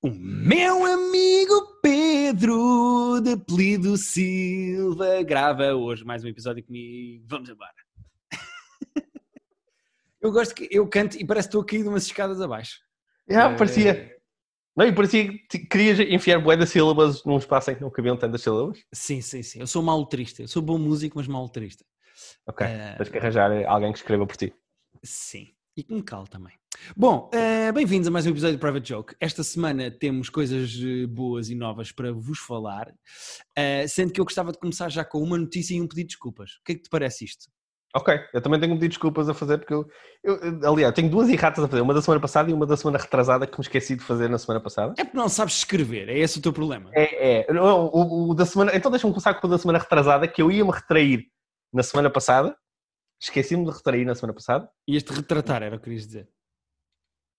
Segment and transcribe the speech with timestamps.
[0.00, 7.24] O meu amigo Pedro, de apelido Silva, grava hoje mais um episódio comigo.
[7.28, 7.72] Vamos embora.
[10.20, 12.78] Eu gosto que eu canto e parece que estou a cair de umas escadas abaixo.
[13.28, 14.16] Já, Eh, parecia.
[14.76, 18.16] Não, e parecia que querias enfiar bué de sílabas num espaço em que não cabiam
[18.16, 18.78] tantas sílabas.
[18.92, 19.60] Sim, sim, sim.
[19.60, 20.42] Eu sou mau letrista.
[20.42, 21.84] Eu sou bom músico, mas mau letrista.
[22.46, 24.52] Ok, Eh, tens que arranjar alguém que escreva por ti.
[25.04, 25.48] Sim.
[25.76, 26.52] E que me cale também.
[26.96, 29.14] Bom, eh, bem-vindos a mais um episódio de Private Joke.
[29.20, 32.92] Esta semana temos coisas eh, boas e novas para vos falar,
[33.56, 36.14] eh, sendo que eu gostava de começar já com uma notícia e um pedido de
[36.14, 36.52] desculpas.
[36.52, 37.46] O que é que te parece isto?
[37.94, 39.88] Ok, eu também tenho que pedir desculpas a fazer, porque eu,
[40.22, 42.98] eu- aliás, tenho duas erratas a fazer, uma da semana passada e uma da semana
[42.98, 44.94] retrasada que me esqueci de fazer na semana passada.
[44.98, 46.90] É porque não sabes escrever, é esse o teu problema.
[46.94, 50.28] É, é, não, o, o da semana, então deixa-me começar com o da semana retrasada,
[50.28, 51.24] que eu ia-me retrair
[51.72, 52.54] na semana passada,
[53.20, 56.28] esqueci-me de retrair na semana passada, E este retratar era o que querias dizer.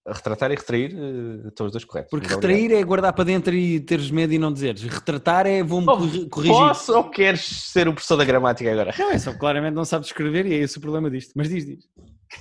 [0.08, 2.10] Retratar e retrair, eh, estão os dois corretos.
[2.10, 2.50] Porque obrigado.
[2.50, 4.82] retrair é guardar para dentro e teres medo e não dizeres.
[4.84, 6.56] Retratar é vou-me Oh, corri- corrigir.
[6.56, 8.94] Posso ou queres ser o professor da gramática agora?
[8.98, 11.34] Não, é só claramente não sabes escrever e é esse o problema disto.
[11.36, 11.88] Mas diz, diz.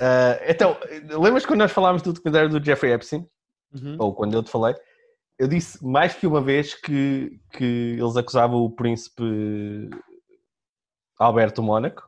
[0.01, 0.77] Ah, então,
[1.21, 3.27] lembras quando nós falámos do documentário do Jeffrey Epstein?
[3.75, 3.97] Uhum.
[3.99, 4.75] Ou quando eu te falei?
[5.39, 9.23] Eu disse mais que uma vez que, que eles acusavam o príncipe
[11.19, 12.03] Alberto Mónaco.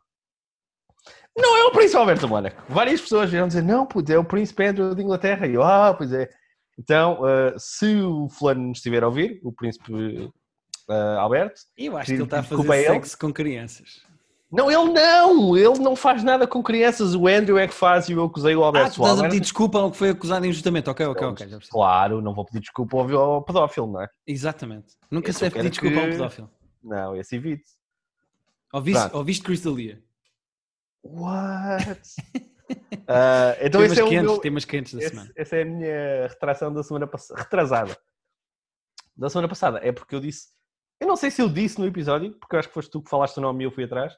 [1.37, 2.63] Não é o príncipe Alberto Mónaco.
[2.69, 5.47] Várias pessoas vieram dizer, não, pois é o príncipe Pedro de Inglaterra.
[5.47, 6.29] E eu, ah, pois é.
[6.79, 10.31] Então, ah, se o fulano nos estiver a ouvir, o príncipe
[10.89, 12.85] ah, Alberto, Eu acho que ele está a fazer ele.
[12.87, 14.03] sexo com crianças.
[14.51, 15.57] não, ele não!
[15.57, 17.15] Ele não faz nada com crianças.
[17.15, 18.95] O Andrew é que faz e eu acusei o Ah, Alberto.
[18.97, 20.91] tu O estás a pedir desculpa ao que foi acusado injustamente.
[20.91, 21.49] Ok, ok, ok.
[21.71, 24.09] Claro, não vou pedir desculpa ao, ao pedófilo, não é?
[24.27, 24.95] Exatamente.
[25.11, 26.51] Nunca Eu se deve pedir desculpa que- pedófilo.
[26.83, 27.65] Não, esse evite.
[28.73, 30.03] Ouviste, ouviste Crystalia?
[31.05, 32.01] What?
[33.09, 35.33] Ah, então temas esse é o quentes, meu, temas quentes da esse- semana.
[35.35, 37.41] essa é a minha retração da semana passada.
[37.41, 37.97] Retrasada.
[39.17, 39.81] Da semana passada.
[39.83, 40.51] É porque eu disse.
[41.01, 43.11] Eu não sei se eu disse no episódio, porque eu acho que foste tu que
[43.11, 44.17] falaste o nome e eu fui atrás.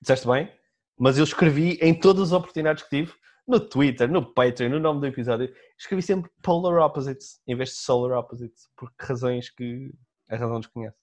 [0.00, 0.50] Disseste bem.
[0.98, 3.12] Mas eu escrevi em todas as oportunidades que tive,
[3.46, 7.74] no Twitter, no Patreon, no nome do episódio, escrevi sempre Polar Opposites em vez de
[7.76, 9.92] Solar Opposites, por razões que
[10.30, 10.96] a razão desconhece.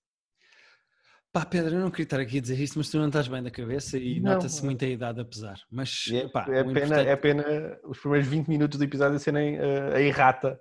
[1.32, 3.42] Pá, Pedro, eu não queria estar aqui a dizer isto, mas tu não estás bem
[3.42, 5.62] da cabeça e nota-se muita idade a pesar.
[5.72, 9.56] Mas, É, pá, é, pena, importante- é pena os primeiros 20 minutos do episódio serem
[9.56, 10.60] eh, a errata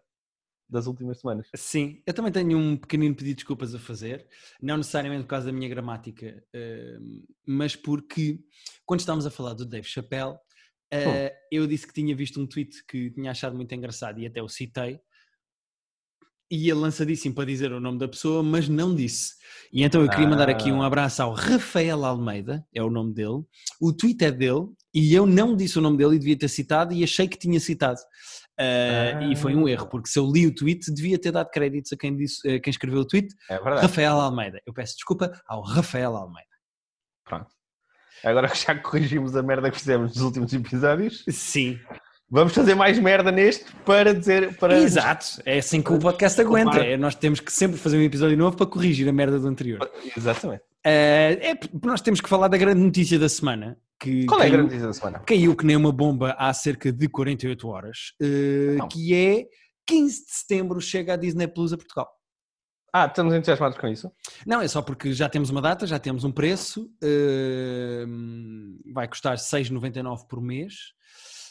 [0.69, 1.49] das últimas semanas.
[1.57, 4.29] Sim, eu também tenho um pequenino pedido de desculpas a fazer,
[4.63, 6.99] não necessariamente por causa da minha gramática, eh,
[7.45, 8.39] mas porque
[8.87, 10.37] quando estávamos a falar do Dave Chappelle,
[10.93, 14.41] eh, eu disse que tinha visto um tweet que tinha achado muito engraçado e até
[14.41, 15.01] o citei,
[16.51, 19.35] e ele lançadíssimo para dizer o nome da pessoa, mas não disse.
[19.73, 20.87] E então eu queria mandar aqui um Ah.
[20.87, 23.43] abraço ao Rafael Almeida, é o nome dele,
[23.81, 26.93] o tweet é dele, e eu não disse o nome dele e devia ter citado,
[26.93, 28.01] e achei que tinha citado.
[28.59, 31.93] Uh, E foi um erro, porque se eu li o tweet, devia ter dado créditos
[31.93, 33.81] a quem, disse, a quem escreveu o tweet, É verdade.
[33.83, 34.61] Rafael Almeida.
[34.67, 36.51] Eu peço desculpa ao Rafael Almeida.
[37.25, 37.47] Pronto.
[38.23, 41.79] Agora que já corrigimos a merda que fizemos nos últimos episódios, Sim,
[42.31, 44.57] vamos fazer mais merda neste para dizer.
[44.57, 44.79] Para...
[44.79, 45.43] exato.
[45.45, 46.79] É assim que o podcast aguenta.
[46.79, 49.91] É, nós temos que sempre fazer um episódio novo para corrigir a merda do anterior.
[50.17, 50.63] Exatamente.
[50.87, 53.77] Uh, é, nós temos que falar da grande notícia da semana.
[53.99, 55.19] Que Qual é a grande notícia da semana?
[55.19, 59.45] caiu que nem uma bomba há cerca de 48 horas, uh, que é
[59.87, 62.09] 15 de setembro chega a Disney Plus a Portugal.
[62.93, 64.11] Ah, estamos entusiasmados com isso?
[64.45, 69.37] Não, é só porque já temos uma data, já temos um preço, uh, vai custar
[69.37, 70.73] 6,99 por mês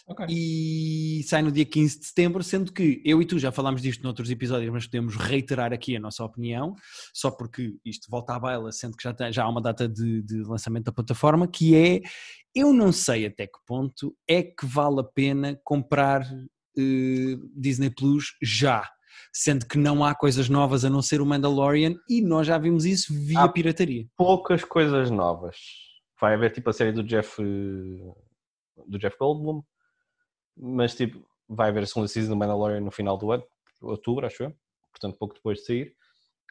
[0.09, 0.25] Ok.
[0.29, 4.03] e sai no dia 15 de setembro, sendo que eu e tu já falámos disto
[4.03, 6.75] noutros episódios, mas podemos reiterar aqui a nossa opinião,
[7.13, 10.21] só porque isto volta à baila, sendo que já, tem- já há uma data de,
[10.23, 12.01] de lançamento da plataforma, que é,
[12.55, 16.21] eu não sei até que ponto é que vale a pena comprar
[16.77, 18.89] eh, Disney Plus já,
[19.31, 22.83] sendo que não há coisas novas a não ser o Mandalorian e nós já vimos
[22.85, 23.47] isso via Ah.
[23.49, 24.07] pirataria.
[24.17, 25.55] Poucas coisas novas.
[26.19, 27.39] Vai haver tipo a série do Jeff.
[28.87, 29.61] do Jeff Goldblum,
[30.59, 33.43] mas tipo, vai haver a segunda season do Mandalorian no final do ano,
[33.81, 34.53] outubro, acho eu.
[34.91, 35.93] Portanto, pouco depois de sair.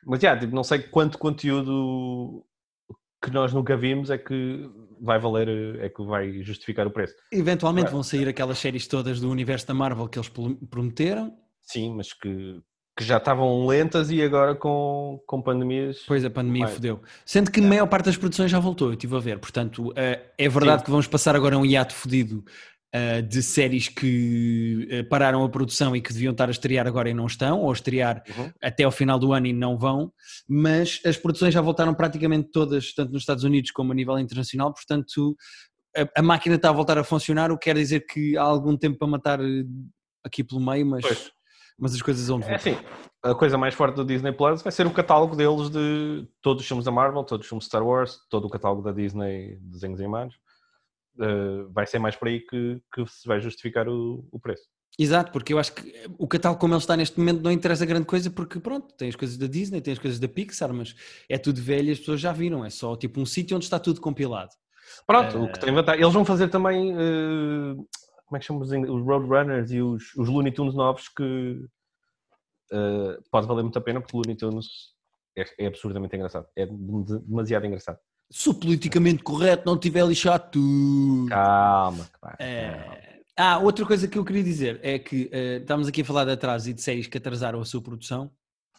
[0.06, 2.44] Mas já, tipo, não sei quanto conteúdo
[3.22, 4.70] que nós nunca vimos é que
[5.00, 7.14] vai valer, eh, é que vai justificar o preço.
[7.32, 11.94] Eventualmente vão sair aquelas séries todas do universo da Marvel que eles prom- prometeram, Sim,
[11.96, 12.60] mas que,
[12.96, 16.04] que já estavam lentas e agora com, com pandemias.
[16.06, 16.74] Pois a pandemia Vai.
[16.76, 17.02] fodeu.
[17.26, 19.38] Sendo que a maior parte das produções já voltou, eu estive a ver.
[19.40, 20.84] Portanto, eh, é verdade Sim.
[20.86, 22.44] que vamos passar agora um hiato fodido
[22.92, 27.10] eh, de séries que eh, pararam a produção e que deviam estar a estrear agora
[27.10, 28.50] e não estão, ou a estrear Uhum.
[28.62, 30.10] até ao final do ano e não vão,
[30.48, 34.72] mas as produções já voltaram praticamente todas, tanto nos Estados Unidos como a nível internacional,
[34.72, 35.36] portanto
[35.96, 38.76] a, a máquina está a voltar a funcionar, o que quer dizer que há algum
[38.76, 39.64] tempo para matar eh,
[40.24, 41.30] aqui pelo meio, mas, Pois.
[41.78, 42.76] mas as coisas vão É assim,
[43.22, 46.66] a coisa mais forte do Disney Plus vai ser o catálogo deles de todos os
[46.68, 49.70] filmes da Marvel, todos os filmes de Star Wars, todo o catálogo da Disney de
[49.72, 50.36] desenhos animados.
[51.18, 54.68] Uh, vai ser mais por aí que, que se vai justificar o, o preço.
[54.98, 58.06] Exato, porque eu acho que o catálogo como ele está neste momento não interessa grande
[58.06, 60.94] coisa porque pronto, tem as coisas da Disney, tem as coisas da Pixar, mas
[61.28, 63.78] é tudo velho e as pessoas já viram, é só tipo um sítio onde está
[63.78, 64.50] tudo compilado.
[65.06, 65.44] Pronto, uh...
[65.44, 66.02] o que tem vantagem.
[66.02, 67.76] Eles vão fazer também, uh,
[68.26, 71.64] como é que chamamos os Roadrunners e os, os Looney Tunes novos que
[72.72, 74.66] uh, pode valer muito a pena porque o Looney Tunes
[75.36, 77.98] é, é absurdamente engraçado, é demasiado engraçado.
[78.30, 81.28] Se o politicamente correto não tiver lixado tudo.
[81.28, 82.08] Calma,
[82.38, 83.08] é...
[83.40, 86.32] Ah, outra coisa que eu queria dizer é que uh, estamos aqui a falar de
[86.32, 88.32] atraso e de séries que atrasaram a sua produção.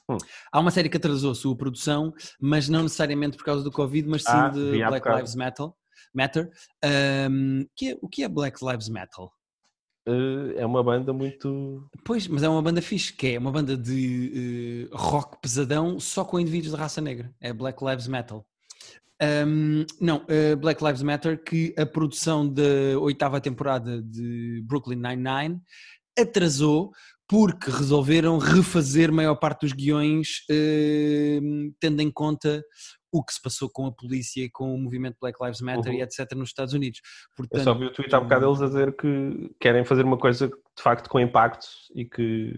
[0.10, 0.18] Hum.
[0.52, 4.08] Há uma série que atrasou a sua produção, mas não necessariamente por causa do Covid,
[4.10, 5.68] mas sim ah, de Black Lives Matter.
[6.14, 6.52] Matter.
[7.32, 9.32] Um, que é, o que é Black Lives Metal?
[10.08, 11.88] Uh, é uma banda muito.
[12.04, 16.26] Pois, mas é uma banda fixe, que é uma banda de uh, rock pesadão só
[16.26, 17.34] com indivíduos de raça negra.
[17.40, 18.46] É Black Lives Metal.
[19.22, 25.60] Um, não, uh, Black Lives Matter, que a produção da oitava temporada de Brooklyn Nine-Nine
[26.18, 26.92] atrasou
[27.28, 32.64] porque resolveram refazer maior parte dos guiões, uh, tendo em conta
[33.12, 36.00] o que se passou com a polícia e com o movimento Black Lives Matter uhum.
[36.00, 36.32] e etc.
[36.36, 37.02] nos Estados Unidos.
[37.36, 40.06] Portanto, Eu só vi o tweet há um bocado deles a dizer que querem fazer
[40.06, 42.54] uma coisa de facto com impacto e que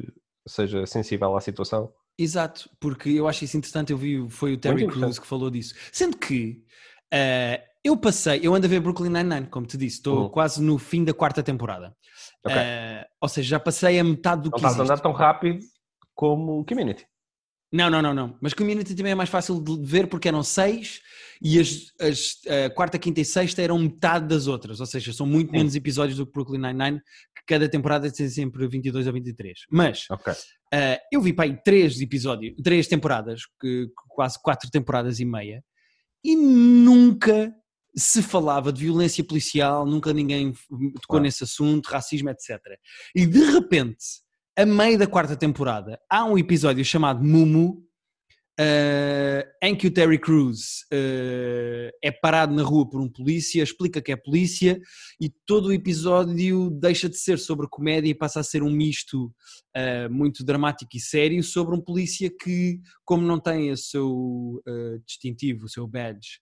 [0.48, 1.92] seja sensível à situação.
[2.22, 3.92] Exato, porque eu acho isso interessante.
[3.92, 5.74] Eu vi, foi o Terry Crews que falou disso.
[5.92, 6.64] Sendo que
[7.12, 10.30] uh, eu passei, eu ando a ver Brooklyn Nine-Nine, como te disse, estou uhum.
[10.30, 11.96] quase no fim da quarta temporada.
[12.46, 12.56] Okay.
[12.56, 15.66] Uh, ou seja, já passei a metade do não que estás a andar tão rápido
[16.14, 17.08] como Community.
[17.74, 18.38] Não, não, não, não.
[18.40, 21.00] Mas Community também é mais fácil de ver porque eram seis
[21.42, 22.42] e as, as
[22.76, 24.80] quarta, quinta e sexta eram metade das outras.
[24.80, 25.58] Ou seja, são muito Sim.
[25.58, 29.60] menos episódios do que Brooklyn Nine-Nine, que cada temporada tem sempre 22 a 23.
[29.72, 30.34] Mas okay.
[30.74, 35.64] Uh, eu vi para aí três episódios, três temporadas, que, quase quatro temporadas e meia,
[36.24, 37.54] e nunca
[37.96, 40.54] se falava de violência policial, nunca ninguém
[41.02, 41.22] tocou ah.
[41.22, 42.60] nesse assunto, racismo, etc.
[43.16, 44.22] E de repente
[44.58, 47.82] a meio da quarta temporada, há um episódio chamado Mumu,
[48.62, 54.02] uh, em que o Terry Crews uh, é parado na rua por um polícia, explica
[54.02, 54.80] que é polícia,
[55.20, 59.34] e todo o episódio deixa de ser sobre comédia e passa a ser um misto
[59.76, 64.62] uh, muito dramático e sério sobre um polícia que, como não tem o seu
[65.06, 66.40] distintivo, o seu badge,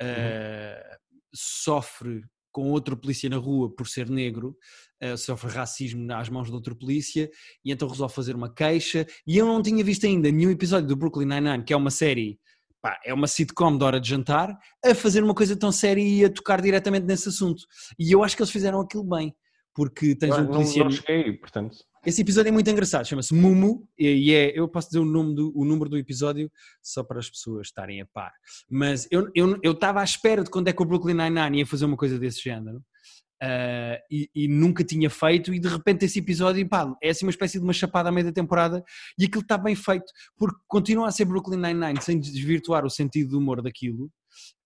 [0.00, 0.96] uhum.
[1.32, 4.56] sofre com outro polícia na rua por ser negro,
[5.02, 7.30] uh, sofre racismo às mãos de outro polícia
[7.64, 9.06] e então resolve fazer uma queixa.
[9.26, 12.38] E eu não tinha visto ainda nenhum episódio do Brooklyn Nine-Nine, que é uma série,
[12.80, 16.24] pá, é uma sitcom de hora de jantar, a fazer uma coisa tão séria e
[16.24, 17.62] a tocar diretamente nesse assunto.
[17.98, 19.34] E eu acho que eles fizeram aquilo bem,
[19.74, 20.84] porque tens um polícia.
[20.84, 21.76] Não, não cheguei, portanto.
[22.04, 25.52] Esse episódio é muito engraçado, chama-se Mumu, e é, eu posso dizer o, nome do,
[25.54, 26.50] o número do episódio
[26.82, 28.32] só para as pessoas estarem a par.
[28.70, 29.30] Mas eu
[29.62, 32.18] estava eu, à espera de quando é que o Brooklyn Nine-Nine ia fazer uma coisa
[32.18, 37.10] desse género, uh, e, e, nunca tinha feito, e de repente esse episódio, pá, é
[37.10, 38.82] assim uma espécie de uma chapada à meia da temporada,
[39.18, 43.32] e aquilo está bem feito, porque continua a ser Brooklyn Nine-Nine, sem desvirtuar o sentido
[43.32, 44.10] do humor daquilo,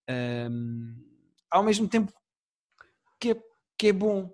[0.08, 0.94] um,
[1.50, 2.12] ao mesmo tempo
[3.20, 3.36] que é,
[3.76, 4.30] que é bom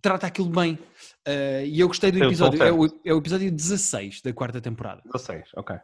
[0.00, 0.78] trata aquilo bem.
[1.28, 2.62] Uh, e eu gostei do episódio.
[2.62, 5.02] É o, é o, episódio 16 da quarta temporada.
[5.12, 5.76] 16, ok.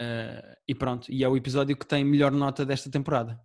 [0.00, 3.38] Uh, e pronto, e é o episódio que tem melhor nota desta temporada.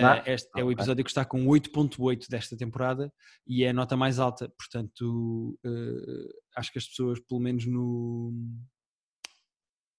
[0.00, 0.62] Uh, ah, este okay.
[0.62, 3.12] é o episódio que está com 8.8 desta temporada
[3.46, 4.50] e é a nota mais alta.
[4.56, 5.58] Portanto,
[6.56, 8.32] acho que as pessoas, pelo menos no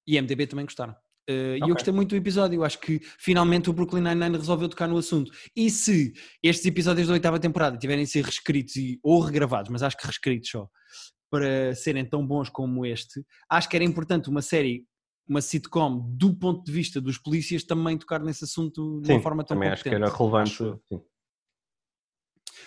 [0.07, 0.95] IMDB, também gostaram.
[1.29, 1.57] Uh, okay.
[1.57, 2.57] E eu gostei muito do episódio.
[2.57, 5.31] Eu acho que finalmente o Brooklyn Nine-Nine resolveu tocar no assunto.
[5.55, 9.83] E se estes episódios da oitava temporada tiverem de ser reescritos e, ou regravados, mas
[9.83, 10.67] acho que reescritos só,
[11.29, 14.87] para serem tão bons como este, acho que era importante uma série,
[15.27, 19.21] uma sitcom do ponto de vista dos polícias também tocar nesse assunto de sim, uma
[19.21, 19.95] forma tão também competente.
[19.95, 20.81] acho que era relevante.
[20.89, 21.01] Sim.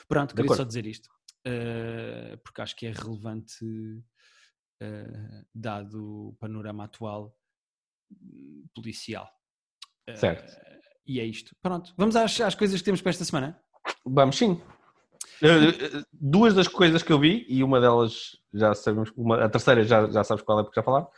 [0.06, 1.08] Pronto, queria só dizer isto.
[1.44, 7.34] Uh, porque acho que é relevante uh, dado o panorama atual
[8.74, 9.28] policial.
[10.14, 10.50] Certo.
[10.50, 11.54] Uh, e é isto.
[11.62, 11.92] Pronto.
[11.96, 13.58] Vamos às, às coisas que temos para esta semana?
[14.04, 14.60] Vamos sim.
[15.42, 19.82] Uh, duas das coisas que eu vi, e uma delas já sabemos, uma, a terceira
[19.84, 21.08] já, já sabes qual é porque já falaram,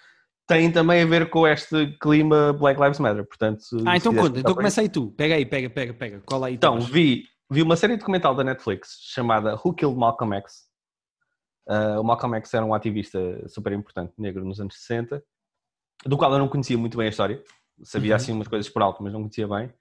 [0.47, 3.27] tem também a ver com este clima Black Lives Matter.
[3.27, 5.11] Portanto, ah, então conta, então começa aí tu.
[5.13, 6.23] Pega aí, pega, pega, pega.
[6.25, 6.55] Cola aí.
[6.55, 10.65] Então, vi, vi uma série documental da Netflix chamada Who Killed Malcolm X.
[11.67, 15.23] Uh, o Malcolm X era um ativista super importante negro nos anos 60
[16.07, 17.43] do qual eu não conhecia muito bem a história.
[17.83, 18.17] Sabia uhum.
[18.17, 19.73] assim umas coisas por alto, mas não conhecia bem.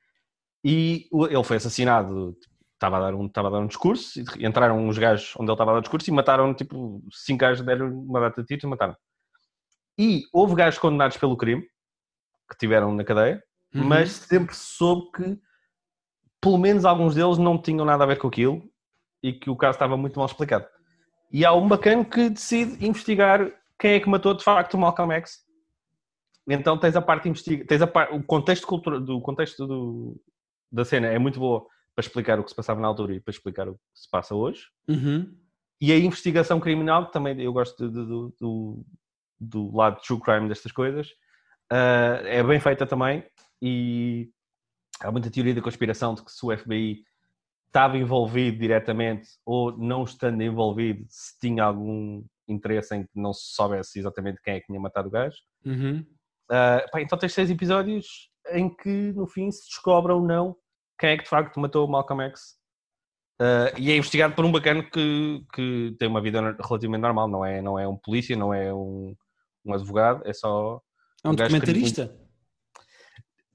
[0.64, 2.36] E ele foi assassinado,
[2.74, 5.54] estava a dar um, estava a dar um discurso, e entraram uns gajos onde ele
[5.54, 8.64] estava a dar um discurso e mataram, tipo, cinco gajos deram uma data de tiros
[8.64, 8.96] e mataram.
[9.98, 11.62] E houve gajos condenados pelo crime,
[12.50, 13.86] que tiveram na cadeia, Uhum.
[13.86, 15.40] mas sempre soube que
[16.40, 18.62] pelo menos alguns deles não tinham nada a ver com aquilo
[19.22, 20.68] e que o caso estava muito mal explicado.
[21.32, 25.14] E há um bacana que decide investigar quem é que matou de facto o Malcolm
[25.16, 25.43] X.
[26.48, 29.00] Então tens a parte investiga, tens a o contexto cultura...
[29.00, 30.22] do contexto do...
[30.72, 33.32] da cena é muito boa para explicar o que se passava na altura e para
[33.32, 34.68] explicar o que se passa hoje.
[34.88, 35.34] Uhum.
[35.80, 38.86] E a investigação criminal, que também eu gosto de- de- do, do,
[39.40, 41.10] do lado true crime destas coisas,
[41.70, 43.24] ah, é bem feita também.
[43.62, 44.30] E
[45.02, 47.04] há muita teoria da conspiração de que se o FBI
[47.68, 53.54] estava envolvido diretamente ou não estando envolvido, se tinha algum interesse em que não se
[53.54, 55.38] soubesse exatamente quem é que tinha matado o gajo.
[55.66, 56.06] Uhum.
[56.52, 60.56] Ah, pá, então tens seis episódios em que no fim se descobre ou não
[61.00, 62.56] quem é que de facto matou o Malcolm X.
[63.40, 67.44] Ah, e é investigado por um bacana que, que tem uma vida relativamente normal, não
[67.46, 69.16] é, não é um polícia, não é um,
[69.66, 70.82] um advogado, é só.
[71.24, 72.20] É um Um gajo que- documentarista?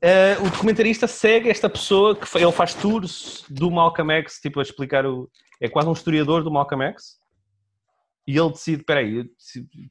[0.03, 4.63] Ah, o documentarista segue esta pessoa que ele faz tours do Malcolm X, tipo a
[4.63, 5.31] explicar o.
[5.61, 7.19] É quase um historiador do Malcolm X.
[8.27, 9.25] E ele decide: peraí,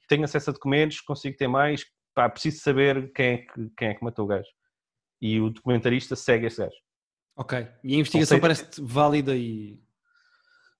[0.08, 1.84] tenho acesso a documentos, consigo ter mais,
[2.18, 4.50] pá, preciso saber quem é que, quem é que matou o gajo.
[5.22, 6.76] E o documentarista segue esse gajo.
[7.36, 7.60] Ok.
[7.84, 9.80] E a investigação Ou seja- parece válida e.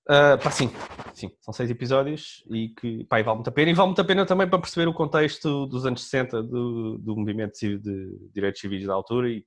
[0.08, 0.68] Ah, pá, sim,
[1.14, 3.70] sim, são seis episódios e que pá, e vale muito a pena.
[3.70, 7.16] E vale muito a pena também para perceber o contexto dos anos 60 do, do
[7.16, 9.46] movimento de direitos civis da altura e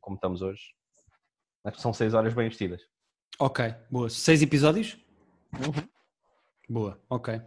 [0.00, 0.62] como estamos hoje.
[1.64, 2.80] Acho que são seis horas bem investidas.
[3.40, 4.08] Ok, boa.
[4.08, 4.96] Seis episódios?
[6.68, 7.40] Boa, ok.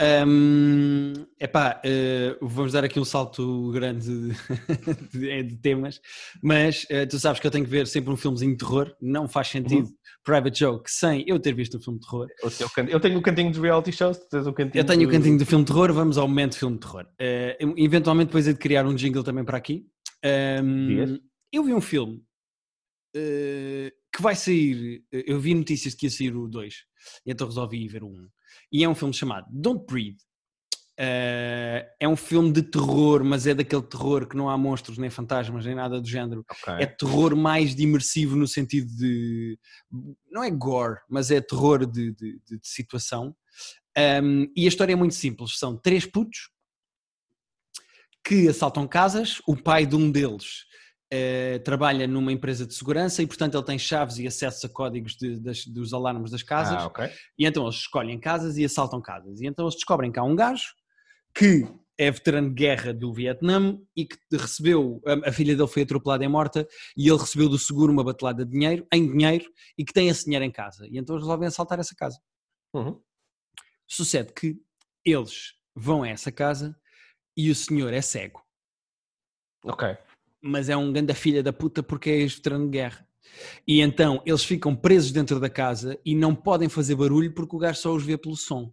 [0.00, 4.32] Hum, epá, eh, vamos dar aqui um salto grande de,
[5.18, 6.00] de- de temas,
[6.42, 9.26] mas eh, tu sabes que eu tenho que ver sempre um filmezinho de terror, não
[9.28, 9.88] faz sentido
[10.24, 12.28] Private Joke sem eu ter visto um filme de terror.
[12.44, 15.06] O Eu tenho o cantinho dos reality shows, tu tens o cantinho Eu tenho o
[15.06, 17.06] do- cantinho do filme de terror, vamos ao momento filme de terror.
[17.58, 19.84] Eu- eventualmente depois de criar um jingle também para aqui.
[20.86, 21.18] Dias?
[21.52, 22.22] eu vi um filme
[23.14, 26.84] que vai sair, eu vi notícias de que ia sair o 2,
[27.26, 28.10] então resolvi ir ver o 1.
[28.10, 28.28] Um.
[28.72, 30.18] E é um filme chamado Don't Breathe.
[31.00, 35.08] Eh, é um filme de terror, mas é daquele terror que não há monstros, nem
[35.08, 36.44] fantasmas, nem nada do género.
[36.50, 36.74] Ok.
[36.74, 39.56] É terror mais de imersivo no sentido de.
[40.30, 43.32] Não é gore, mas é terror de, de- de- de situação.
[43.96, 46.50] Um, e a história é muito simples: são três putos
[48.26, 49.40] que assaltam casas.
[49.46, 50.64] O pai de um deles
[51.10, 55.16] eh, trabalha numa empresa de segurança e, portanto, ele tem chaves e acesso a códigos
[55.16, 56.74] de- das- dos alarmes das casas.
[56.82, 57.10] Ah, ok.
[57.38, 59.40] E então eles escolhem casas e assaltam casas.
[59.40, 60.64] E então eles descobrem que há um gajo
[61.34, 65.82] que é veterano de guerra do Vietnã e que recebeu, a, a filha dele foi
[65.82, 69.44] atropelada e morta e ele recebeu do seguro uma batelada de dinheiro, em dinheiro,
[69.76, 70.86] e que tem esse dinheiro em casa.
[70.86, 72.20] E então eles resolvem assaltar essa casa.
[72.74, 73.00] Uhum.
[73.86, 74.60] Sucede que
[75.04, 76.78] eles vão a essa casa
[77.36, 78.42] e o senhor é cego.
[79.64, 79.96] Ok.
[80.42, 83.06] Mas é um ganda filha da puta porque é ex-veterano de guerra.
[83.66, 87.58] E então eles ficam presos dentro da casa e não podem fazer barulho porque o
[87.58, 88.72] gajo só os vê pelo som.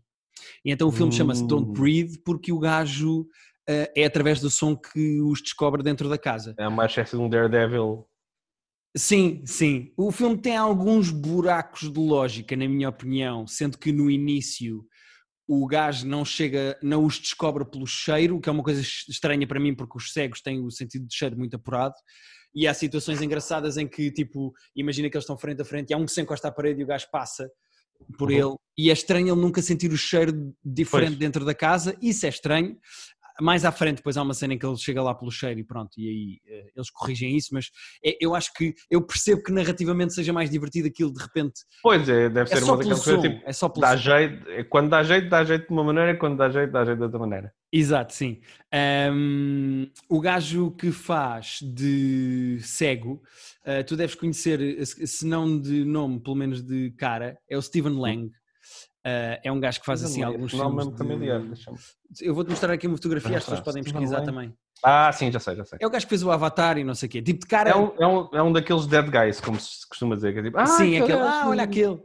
[0.63, 1.73] E então o filme chama-se Don't Hum.
[1.73, 3.27] Breathe porque o gajo
[3.67, 6.55] eh, é através do som que os descobre dentro da casa.
[6.57, 8.07] É uma espécie de um Daredevil.
[8.97, 9.91] Sim, sim.
[9.97, 14.85] O filme tem alguns buracos de lógica, na minha opinião, sendo que no início
[15.47, 19.59] o gajo não chega, não os descobre pelo cheiro, que é uma coisa estranha para
[19.59, 21.95] mim, porque os cegos têm o sentido de cheiro muito apurado.
[22.53, 25.93] E há situações engraçadas em que, tipo, imagina que eles estão frente a frente e
[25.93, 27.49] há um que se encosta à parede e o gajo passa
[28.17, 28.35] por Uhum.
[28.37, 28.55] ele.
[28.77, 31.19] E é estranho ele nunca sentir o cheiro diferente Pois.
[31.19, 31.95] dentro da casa.
[32.01, 32.77] Isso é estranho.
[33.41, 35.63] Mais à frente, depois há uma cena em que ele chega lá pelo cheiro e
[35.63, 37.69] pronto, e aí eh, eles corrigem isso, mas
[38.03, 41.61] é- eu acho que eu percebo que narrativamente seja mais divertido aquilo de repente.
[41.83, 43.41] Pois é, deve É ser uma daquelas coisas tipo.
[43.45, 44.03] é só pelo Dá som.
[44.03, 46.97] jeito, é quando dá jeito, dá jeito de uma maneira, quando dá jeito, dá jeito
[46.97, 47.53] de outra maneira.
[47.71, 48.39] Exato, sim.
[48.71, 53.21] Ahm, o gajo que faz de cego,
[53.65, 57.61] ah, tu deves conhecer, se se não de nome, pelo menos de cara, é o
[57.61, 58.31] Steven Lang.
[59.05, 60.87] Ah, é um gajo que faz assim alguns Esse nome filmes.
[60.87, 61.41] é de- familiar,
[62.21, 63.71] Eu vou-te mostrar aqui uma fotografia, Vai as pessoas mostrar.
[63.73, 64.53] podem Steven pesquisar também.
[64.83, 65.77] Ah, sim, já sei, já sei.
[65.81, 67.21] É o gajo que fez o Avatar e não sei o quê.
[67.21, 67.69] Tipo de cara.
[67.69, 70.33] É um, é, um, é um daqueles dead guys, como se costuma dizer.
[70.33, 71.19] Que é tipo, ah, Sim, aquele aquele.
[71.19, 71.29] gajo.
[71.45, 71.99] Ah, olha aquele.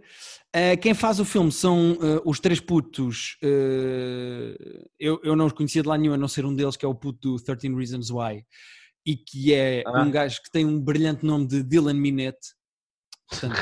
[0.53, 3.39] Ah, quem faz o filme são ah, os três putos.
[3.43, 6.85] ah, eu, eu não os conhecia de lá nenhum, a não ser um deles, que
[6.85, 8.45] é o puto do 13 Reasons Why.
[9.07, 10.03] E que é Ah.
[10.03, 12.49] um gajo que tem um brilhante nome de Dylan Minette.
[13.29, 13.59] Portanto,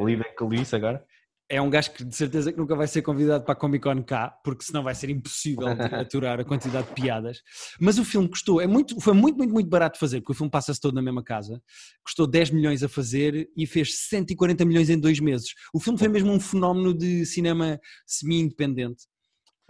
[0.00, 1.04] Lidem com isso agora.
[1.52, 4.02] É um gajo que de certeza que nunca vai ser convidado para a Comic Con
[4.02, 5.66] cá, porque senão vai ser impossível
[6.00, 7.42] aturar a quantidade de piadas.
[7.78, 10.34] Mas o filme custou, é muito, foi muito, muito, muito barato de fazer, porque o
[10.34, 11.62] filme passa-se todo na mesma casa.
[12.02, 15.48] Custou 10 milhões a fazer e fez 140 milhões em dois meses.
[15.74, 19.04] O filme foi mesmo um fenómeno de cinema semi-independente.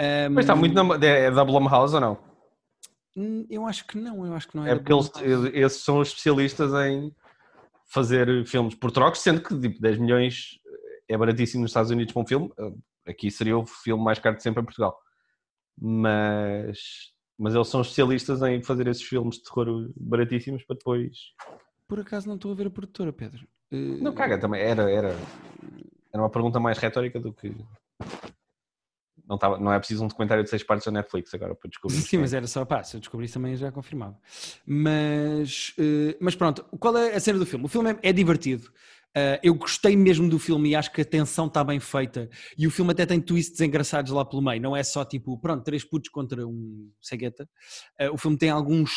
[0.01, 2.19] Um, Mas está muito na, é da Blumhouse ou não?
[3.17, 4.71] hum, Eu acho que não, eu acho que não é.
[4.71, 5.11] É porque eles,
[5.53, 7.13] esses são os especialistas em
[7.93, 10.62] fazer filmes por trocos, sendo que tipo, 10 milhões
[11.09, 12.51] é baratíssimo nos Estados Unidos para um filme.
[13.07, 14.99] Aqui seria o filme mais caro de sempre em Portugal.
[15.79, 21.17] Mas, mas eles são especialistas em fazer esses filmes de terror baratíssimos para depois.
[21.89, 23.47] Por acaso não estou a ver a produtora, Pedro.
[23.71, 24.61] Uh, Não caga também.
[24.61, 25.17] Era, era,
[26.13, 27.55] era uma pergunta mais retórica do que.
[29.27, 31.97] Não, tava, não é preciso um documentário de seis partes da Netflix agora para descobrir.
[32.03, 34.19] Sim, mas era só, pá, se eu descobrisse também já confirmava.
[34.67, 37.65] Mas, eh, mas pronto, qual é a cena do filme?
[37.65, 38.71] O filme é, é divertido.
[39.15, 42.29] Eh, eu gostei mesmo do filme e acho que a tensão está bem feita.
[42.57, 44.61] E o filme até tem twists engraçados lá pelo meio.
[44.61, 47.49] Não é só tipo, pronto, três putos contra um cegueta.
[47.99, 48.93] Eh, o filme tem alguns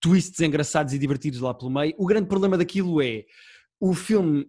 [0.00, 1.94] twists engraçados e divertidos lá pelo meio.
[1.98, 3.24] O grande problema daquilo é
[3.80, 4.46] o filme.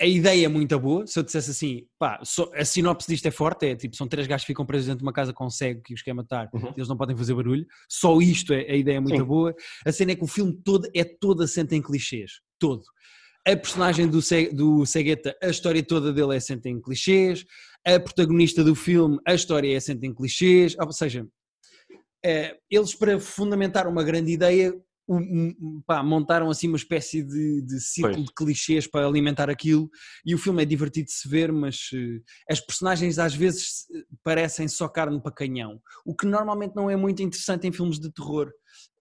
[0.00, 1.06] A ideia é muito boa.
[1.06, 2.20] Se eu dissesse assim, pá,
[2.54, 5.04] a sinopse disto é forte: é tipo, são três gajos que ficam presos dentro de
[5.04, 6.72] uma casa com cego que os quer matar, Uhum.
[6.76, 7.66] eles não podem fazer barulho.
[7.88, 9.24] Só isto é a ideia é muito Sim.
[9.24, 9.54] boa.
[9.86, 12.40] A cena é que o filme todo é todo assente em clichês.
[12.58, 12.82] Todo.
[13.46, 14.20] A personagem do,
[14.52, 17.44] do Cegueta, a história toda dele é assente em clichês.
[17.84, 20.76] A protagonista do filme, a história é assente em clichês.
[20.78, 21.26] Ou seja,
[22.24, 24.72] eh, eles para fundamentar uma grande ideia
[25.08, 28.24] um- pá, montaram assim uma espécie de, de ciclo Pois.
[28.24, 29.90] de clichês para alimentar aquilo
[30.24, 33.84] e o filme é divertido de se ver mas eh, as personagens às vezes
[34.22, 38.12] parecem só carne para canhão o que normalmente não é muito interessante em filmes de
[38.12, 38.48] terror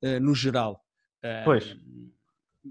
[0.04, 0.82] eh, no geral
[1.24, 1.78] Eh, Pois.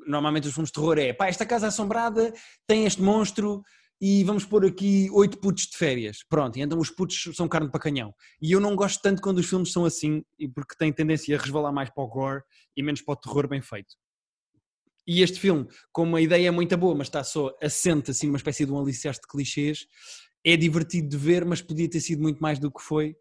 [0.06, 2.32] Normalmente os filmes de terror é pá, esta casa assombrada
[2.66, 3.62] tem este monstro
[4.00, 6.18] e vamos pôr aqui oito putos de férias.
[6.28, 8.14] Pronto, e então os putos são carne para canhão.
[8.40, 11.72] E eu não gosto tanto quando os filmes são assim, porque têm tendência a resvalar
[11.72, 12.42] mais para o gore
[12.76, 13.94] e menos para o terror bem feito.
[15.06, 18.36] E este filme, como a ideia é muito boa, mas está só assente assim numa
[18.36, 19.86] espécie de um alicerce de clichês,
[20.44, 23.14] é divertido de ver, mas podia ter sido muito mais do que foi.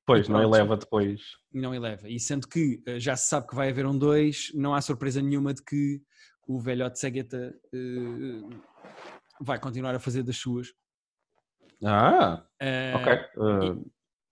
[0.00, 1.20] Depois, E não eleva depois.
[1.52, 2.08] não eleva.
[2.08, 5.22] E sendo que eh, já se sabe que vai haver um 2, não há surpresa
[5.22, 6.00] nenhuma de que
[6.46, 8.56] o velhote Cegueta eh,
[9.40, 10.72] vai continuar a fazer das suas.
[11.82, 13.12] Ah, Eh, ok.
[13.36, 13.90] Uh,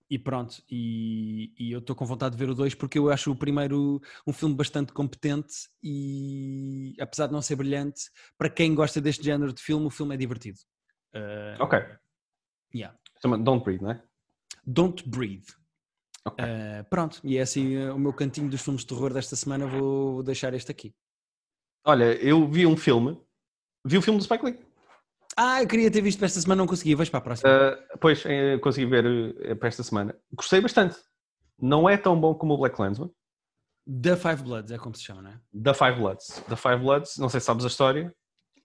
[0.09, 3.31] E pronto, e, e eu estou com vontade de ver o 2 porque eu acho
[3.31, 9.01] o primeiro um filme bastante competente e apesar de não ser brilhante, para quem gosta
[9.01, 10.59] deste género de filme, o filme é divertido.
[11.59, 11.79] Ok.
[12.75, 12.95] yeah.
[13.21, 14.03] Chama Don't Breathe, não é?
[14.65, 15.47] Don't Breathe.
[16.25, 16.45] Ok.
[16.45, 20.21] Eh, pronto, e é assim o meu cantinho dos filmes de terror desta semana, vou
[20.21, 20.93] deixar este aqui.
[21.85, 23.19] Olha, eu vi um filme.
[23.85, 24.59] Vi o filme do Spike Lee.
[25.35, 26.95] Ah, eu queria ter visto para esta semana, não consegui.
[26.95, 27.49] Vais para a próxima.
[27.49, 30.15] Uh, pois, eh, consegui ver eh, para esta semana.
[30.31, 30.95] Gostei bastante.
[31.59, 33.09] Não é tão bom como o Black Landsman.
[34.01, 35.39] The Five Bloods é como se chama, não é?
[35.51, 36.41] Da Five Bloods.
[36.47, 38.13] Da Five Bloods, não sei se sabes a história.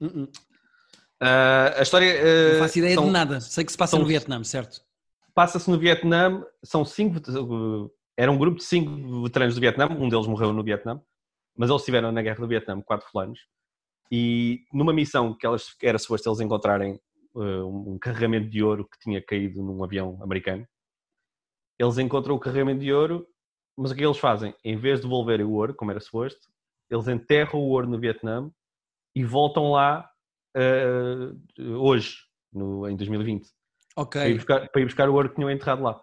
[0.00, 0.24] Uh-uh.
[0.24, 2.14] Uh, a história.
[2.22, 3.40] uh, Não faço ideia são- de nada.
[3.40, 4.80] Sei que se passa são- no Vietnã, certo?
[5.34, 6.44] Passa-se no Vietnã.
[6.62, 7.18] São cinco.
[7.30, 9.86] uh, Era um grupo de cinco veteranos do Vietnã.
[9.88, 11.00] Um deles morreu no Vietnã.
[11.58, 13.40] Mas eles estiveram na guerra do Vietnã quatro fulanos.
[14.10, 17.00] E numa missão que elas, era suposto eles encontrarem
[17.34, 20.66] uh, um carregamento de ouro que tinha caído num avião americano,
[21.78, 23.26] eles encontram o carregamento de ouro,
[23.76, 24.54] mas o que eles fazem?
[24.64, 26.48] Em vez de devolverem o ouro, como era suposto,
[26.90, 28.50] eles enterram o ouro no Vietnã
[29.14, 30.08] e voltam lá
[30.56, 32.16] uh, hoje,
[32.52, 33.48] no, em 2020
[33.98, 34.20] Ok.
[34.20, 36.00] para ir, buscar, para ir buscar o ouro que tinham enterrado lá.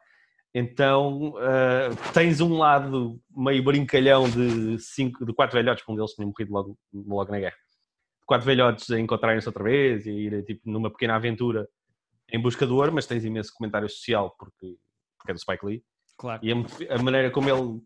[0.57, 6.13] Então uh, tens um lado meio brincalhão de, cinco, de quatro velhotes, porque um deles
[6.13, 7.57] tinha morrido logo, logo na guerra.
[8.25, 11.67] Quatro velhotes a encontrarem-se outra vez e a ir tipo, numa pequena aventura
[12.31, 14.77] em busca do ouro, mas tens imenso comentário social porque,
[15.17, 15.83] porque é do Spike Lee.
[16.17, 16.39] Claro.
[16.41, 16.55] E a,
[16.95, 17.81] a maneira como ele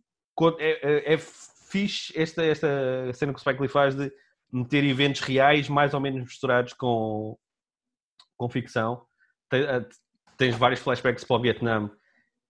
[0.59, 2.67] é, é, é fixe esta, esta
[3.13, 4.11] cena que o Spike Lee faz de
[4.53, 7.35] meter eventos reais mais ou menos misturados com,
[8.37, 9.07] com ficção.
[9.49, 9.65] Te-
[10.37, 11.91] Tens vários flashbacks para o Vietnã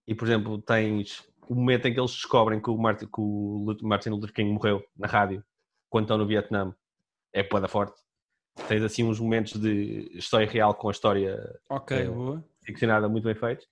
[0.09, 3.77] e, por exemplo, tens o momento em que eles descobrem que o Martin, que o
[3.83, 5.43] Martin Luther King morreu na rádio
[5.87, 6.75] quando estão no Vietnã.
[7.31, 8.01] É poda forte.
[8.67, 11.37] Tens assim uns momentos de história real com a história
[11.69, 12.05] Ok, É.
[12.05, 12.43] boa.
[12.65, 13.67] ficcionada muito bem feitos.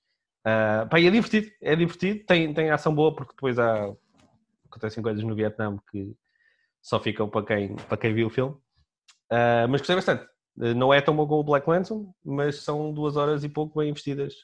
[0.46, 3.92] Ah, pá, e é divertido, é divertido, tem, tem ação boa porque depois há
[4.70, 6.16] acontecem coisas no Vietnã que
[6.84, 8.56] só ficam para quem, para quem viu o filme.
[9.32, 10.24] Ah, mas gostei bastante.
[10.56, 13.90] Não é tão bom como o Black Landsman, mas são duas horas e pouco bem
[13.90, 14.36] investidas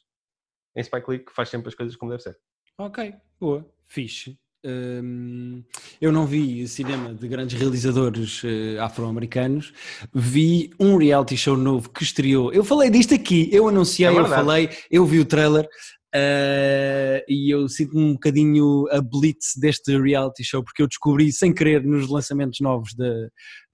[0.75, 2.37] em Spike Lee, que faz sempre as coisas como deve ser.
[2.77, 3.65] Ok, boa.
[3.85, 4.37] Fixe.
[4.65, 5.61] Hum,
[5.99, 9.73] eu não vi cinema de grandes realizadores eh, afro-americanos,
[10.13, 12.51] vi um reality show novo que estreou.
[12.53, 15.67] Eu falei disto aqui, eu anunciei, É eu falei, eu vi o trailer
[16.15, 21.53] eh, e eu sinto um bocadinho a blitz deste reality show porque eu descobri sem
[21.53, 23.11] querer nos lançamentos novos da,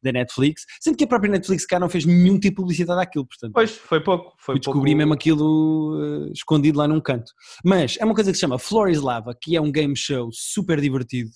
[0.01, 3.25] da Netflix, sendo que a própria Netflix cá não fez nenhum tipo de publicidade àquilo,
[3.25, 3.53] portanto.
[3.53, 4.33] Pois, foi pouco.
[4.39, 4.97] Foi eu descobri pouco...
[4.97, 7.31] mesmo aquilo uh, escondido lá num canto.
[7.63, 10.29] Mas é uma coisa que se chama Floor is Lava, que é um game show
[10.31, 11.31] super divertido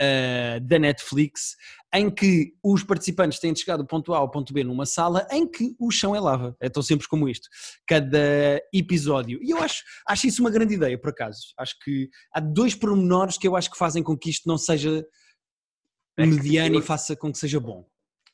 [0.00, 1.56] uh, da Netflix,
[1.94, 5.26] em que os participantes têm de chegar do ponto A ao ponto B numa sala
[5.30, 6.54] em que o chão é lava.
[6.60, 7.48] É tão simples como isto.
[7.86, 9.38] Cada episódio.
[9.42, 11.38] E eu acho, acho isso uma grande ideia, por acaso.
[11.58, 15.06] Acho que há dois pormenores que eu acho que fazem com que isto não seja
[16.18, 17.86] É que mediano eu- e faça com que seja bom.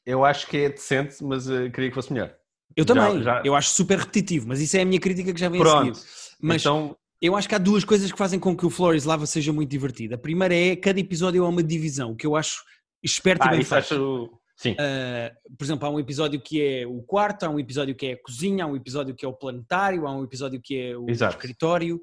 [0.07, 2.35] Eu acho que é decente, mas uh, queria que fosse melhor.
[2.77, 5.39] Eu Já- também, já- eu acho super repetitivo, mas isso é a minha crítica que
[5.41, 5.95] já vem a Pronto.
[5.97, 6.37] seguir.
[6.41, 9.27] Mas Então, eu acho que há duas coisas que fazem com que o Flores Lava
[9.27, 10.15] seja muito divertido.
[10.15, 12.63] A primeira é cada episódio é uma divisão, o que eu acho
[13.03, 13.85] esperto e ah, bem isso feito.
[13.95, 14.31] acho.
[14.57, 14.73] Sim.
[14.73, 18.13] Uh, por exemplo, há um episódio que é o quarto, há um episódio que é
[18.13, 21.09] a cozinha, há um episódio que é o planetário, há um episódio que é o
[21.11, 21.35] Exato.
[21.37, 22.01] escritório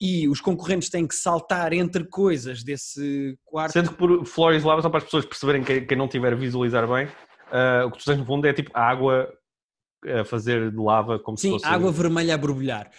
[0.00, 3.72] e os concorrentes têm que saltar entre coisas desse quarto.
[3.72, 6.36] Sendo que por flores lava, só para as pessoas perceberem, quem, quem não tiver a
[6.36, 7.06] visualizar bem,
[7.52, 9.32] uh, o que tu tens no fundo é tipo a água
[10.20, 11.66] a fazer de lava como se Sim, fosse.
[11.66, 12.90] água vermelha a borbulhar.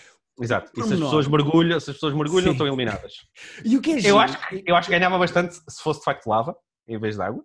[0.42, 0.72] Exato.
[0.76, 2.52] E se as pessoas mergulham, se as pessoas mergulham, Sim.
[2.54, 3.14] estão eliminadas.
[3.66, 6.06] E o que é Eu acho, que, eu acho que ganhava bastante se fosse de
[6.06, 6.56] facto lava,
[6.88, 7.44] em vez de água.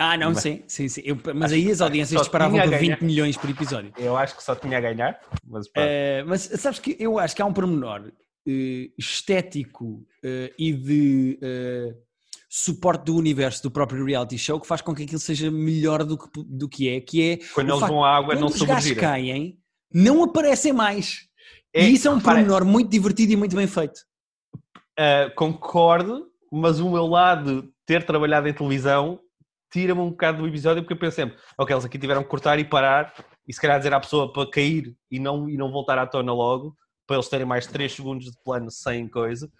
[0.00, 1.02] Ah, não, Mas- sim, sim, sim.
[1.04, 3.02] Eu- mas aí as audiências disparavam para 20 ganhar.
[3.02, 3.92] milhões por episódio.
[3.98, 5.66] Eu acho que só tinha a ganhar, mas.
[5.76, 8.12] Eh, mas sabes que eu acho que há um pormenor
[8.46, 11.38] eh, estético eh, e de
[12.48, 16.16] suporte do universo do próprio reality show que faz com que aquilo seja melhor do
[16.16, 18.64] que, do que é, que é quando eles vão à água, quando não os se
[18.64, 19.00] gajos sobregira.
[19.00, 19.58] caem,
[19.92, 21.28] não aparecem mais.
[21.74, 24.00] É, e isso é um repara, pormenor muito divertido e muito bem feito.
[24.98, 29.20] Uh, concordo, mas o meu lado ter trabalhado em televisão
[29.70, 32.58] tira-me um bocado do episódio porque eu penso sempre, ok, eles aqui tiveram que cortar
[32.58, 33.12] e parar
[33.46, 36.32] e se calhar dizer à pessoa para cair e não, e não voltar à tona
[36.32, 36.74] logo,
[37.06, 39.50] para eles terem mais 3 segundos de plano sem coisa.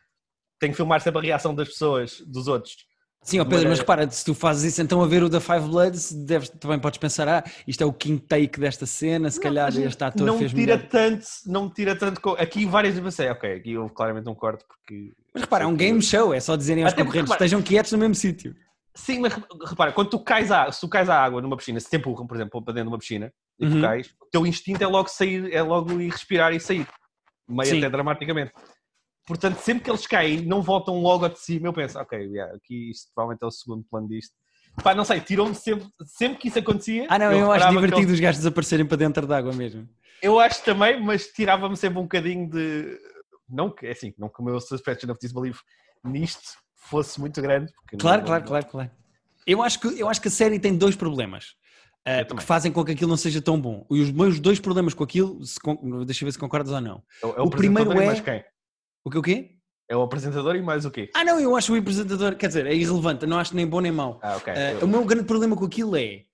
[0.59, 2.75] Tenho que filmar sempre a reação das pessoas, dos outros.
[3.23, 5.41] Sim, ó Pedro, Mas mas repara, se tu fazes isso então a ver o da
[5.41, 9.41] Five Bloods, deves, também podes pensar, ah, isto é o quinto take desta cena, se
[9.41, 10.89] calhar Não, este ator não fez tira melhor.
[10.89, 12.31] tanto, não tira tanto.
[12.39, 15.13] Aqui várias vezes pensei, ok, aqui houve claramente um corte porque.
[15.35, 17.93] Mas repara, é um game show, é só dizerem aos Até concorrentes, repara- estejam quietos
[17.93, 18.57] no mesmo sítio.
[18.95, 19.33] Sim, mas
[19.67, 22.27] repara, quando tu cais à, se tu cais à água numa piscina, se te empurram,
[22.27, 23.73] por exemplo, para dentro de uma piscina e Uhum.
[23.77, 26.87] tu cais, o teu instinto é logo sair, é logo ir respirar e sair.
[27.49, 27.79] Meio Sim.
[27.79, 28.53] até dramaticamente.
[29.29, 32.55] Portanto, sempre que eles caem, não voltam logo a de cima, eu penso, ok, yeah,
[32.57, 34.35] aqui isto provavelmente é o segundo plano disto.
[34.83, 37.07] Pá, não sei, tirou-me sempre, sempre que isso acontecia.
[37.11, 39.87] Ah, não, eu, acho reparava que divertido eles- os gajos desaparecerem para dentro d'água mesmo.
[40.23, 42.99] Eu acho também, mas tirava-me sempre um bocadinho de.
[43.49, 45.61] Não que, é assim, não que o meu suspension of disbelief
[46.03, 46.57] nisto
[46.89, 47.71] fosse muito grande.
[47.99, 48.91] Claro, não- claro, claro, claro.
[49.47, 51.55] Eu acho, que, eu acho que a série tem dois problemas
[52.31, 53.87] Eu que fazem com que aquilo não seja tão bom.
[53.91, 55.59] E os meus dois problemas com aquilo, se
[56.07, 57.03] deixa eu ver se concordas ou não.
[57.23, 58.23] É o, é o primeiro é-?
[59.09, 59.55] O que o quê?
[59.89, 61.11] É o apresentador e mais o quê?
[61.15, 63.91] Ah, não, eu acho o apresentador, quer dizer, é irrelevante, não acho nem bom nem
[63.91, 64.21] mau.
[64.23, 64.53] Ah, ok.
[64.81, 66.25] Eu- o meu grande problema com aquilo é.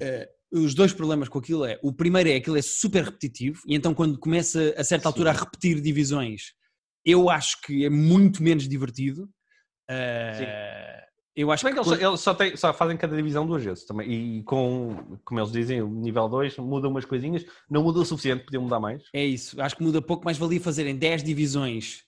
[0.00, 1.78] ah, os dois problemas com aquilo é.
[1.82, 5.34] O primeiro é aquilo é super repetitivo, e então quando começa a certa altura a
[5.34, 6.54] repetir divisões,
[7.04, 9.28] eu acho que é muito menos divertido.
[9.90, 11.80] Ah, eu acho bem que.
[11.80, 14.10] que eles, só- eles só, têm- só fazem cada divisão duas vezes também.
[14.38, 18.44] E com, como eles dizem, o nível 2 muda umas coisinhas, não muda o suficiente,
[18.44, 19.02] podiam mudar mais.
[19.12, 22.02] É isso, acho que muda pouco, mais valia fazerem 10 divisões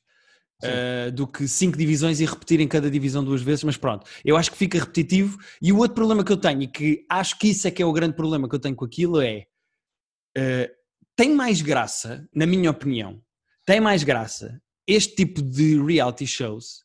[0.63, 4.51] uh, do que 5 divisões e repetirem cada divisão duas vezes, mas pronto, eu acho
[4.51, 5.39] que fica repetitivo.
[5.61, 7.87] E o outro problema que eu tenho, e que acho que isso é que é
[7.87, 9.47] o grande problema que eu tenho com aquilo, é
[10.37, 10.69] uh,
[11.17, 13.21] tem mais graça, na minha opinião,
[13.65, 16.85] tem mais graça este tipo de reality shows.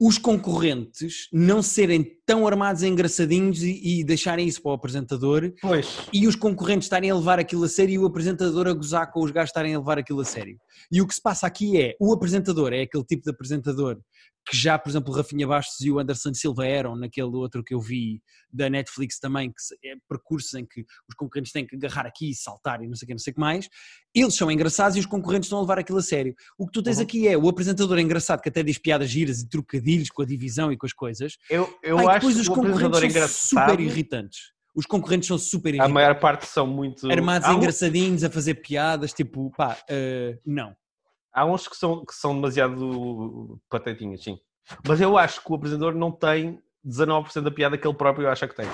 [0.00, 5.52] Os concorrentes não serem tão armados e engraçadinhos e, e deixarem isso para o apresentador
[5.60, 5.98] Pois.
[6.12, 9.22] e os concorrentes estarem a levar aquilo a sério e o apresentador a gozar com
[9.22, 10.58] os gajos estarem a levar aquilo a sério.
[10.90, 13.98] E o que se passa aqui é, o apresentador é aquele tipo de apresentador
[14.46, 17.72] que já, por exemplo, o Rafinha Bastos e o Anderson Silva eram naquele outro que
[17.74, 18.20] eu vi
[18.52, 22.34] da Netflix também, que é percursos em que os concorrentes têm que agarrar aqui e
[22.34, 23.68] saltar e não sei o que, não sei o que mais.
[24.14, 26.34] Eles são engraçados e os concorrentes estão a levar aquilo a sério.
[26.58, 27.02] O que tu tens Uhum.
[27.04, 30.70] aqui é o apresentador engraçado que até diz piadas giras e trocadilhos com a divisão
[30.70, 31.36] e com as coisas.
[31.48, 33.80] Eu, eu Pá, e acho depois os o apresentador concorrentes são super engraçado.
[33.80, 34.40] irritantes.
[34.76, 37.10] Os concorrentes são super A irritantes maior parte são muito.
[37.10, 40.74] armados um- engraçadinhos a fazer piadas, tipo, pá, eh, não.
[41.34, 44.38] Há uns que são, que são demasiado patetinhas, sim.
[44.86, 48.48] Mas eu acho que o apresentador não tem 19% da piada que ele próprio acha
[48.48, 48.66] que tem.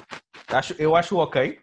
[0.49, 1.59] Acho, eu acho ok,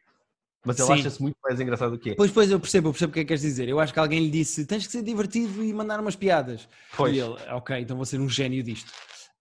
[0.65, 2.15] mas ele acha-se muito mais engraçado do que é.
[2.15, 3.69] Pois, pois, eu percebo, eu percebo o que é que queres dizer.
[3.69, 6.67] Eu acho que alguém lhe disse, tens que ser divertido e mandar umas piadas.
[6.95, 7.15] Pois.
[7.15, 8.91] E ele, ok, então vou ser um gênio disto.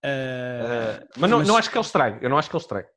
[0.02, 2.18] Eh, Uh, mas não, mas- não acho que ele estrague.
[2.22, 2.88] Eu não acho que ele estrague.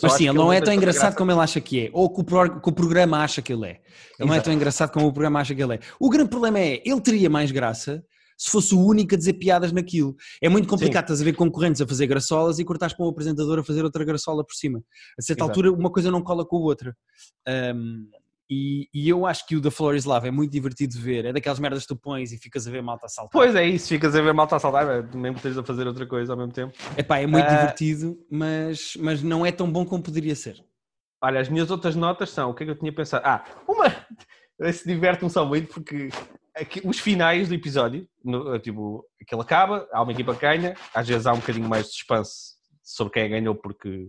[0.00, 1.16] Mas sim, ele não é tão engraçado graça.
[1.16, 3.66] como ele acha que é, ou que o, pro- que o programa acha que ele
[3.66, 3.70] é.
[3.70, 3.80] Ele
[4.20, 4.44] não é Exato.
[4.44, 5.80] tão engraçado como o programa acha que ele é.
[6.00, 8.04] O grande problema é, ele teria mais graça
[8.36, 10.16] se fosse o único a dizer piadas naquilo.
[10.40, 13.58] É muito complicado, estás a ver concorrentes a fazer graçolas e cortares para um apresentador
[13.60, 14.82] a fazer outra graçola por cima.
[15.18, 15.50] A certa Exato.
[15.60, 16.96] altura, uma coisa não cola com a outra.
[17.74, 18.08] Um,
[18.52, 21.24] e, e eu acho que o The Floor is Love é muito divertido de ver.
[21.24, 23.30] É daquelas merdas que tu pões e ficas a ver malta a saltar.
[23.32, 25.86] Pois é isso, ficas a ver malta a saltar, é, mesmo que estejas a fazer
[25.86, 26.72] outra coisa ao mesmo tempo.
[26.96, 27.48] Epá, é muito Ah.
[27.56, 30.62] divertido, mas, mas não é tão bom como poderia ser.
[31.22, 33.24] Olha, as minhas outras notas são, o que é que eu tinha pensado?
[33.26, 33.86] Ah, uma,
[34.60, 36.08] esse diverte-me só muito porque
[36.54, 41.06] aqui- os finais do episódio, no- tipo, aquilo acaba, há uma equipa que ganha, às
[41.08, 44.08] vezes há um bocadinho mais de suspense sobre quem ganhou porque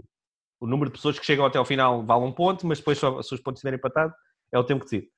[0.60, 3.22] o número de pessoas que chegam até ao final vale um ponto, mas depois só,
[3.22, 4.16] se os pontos estiverem empatados,
[4.54, 5.12] é o tempo que decide.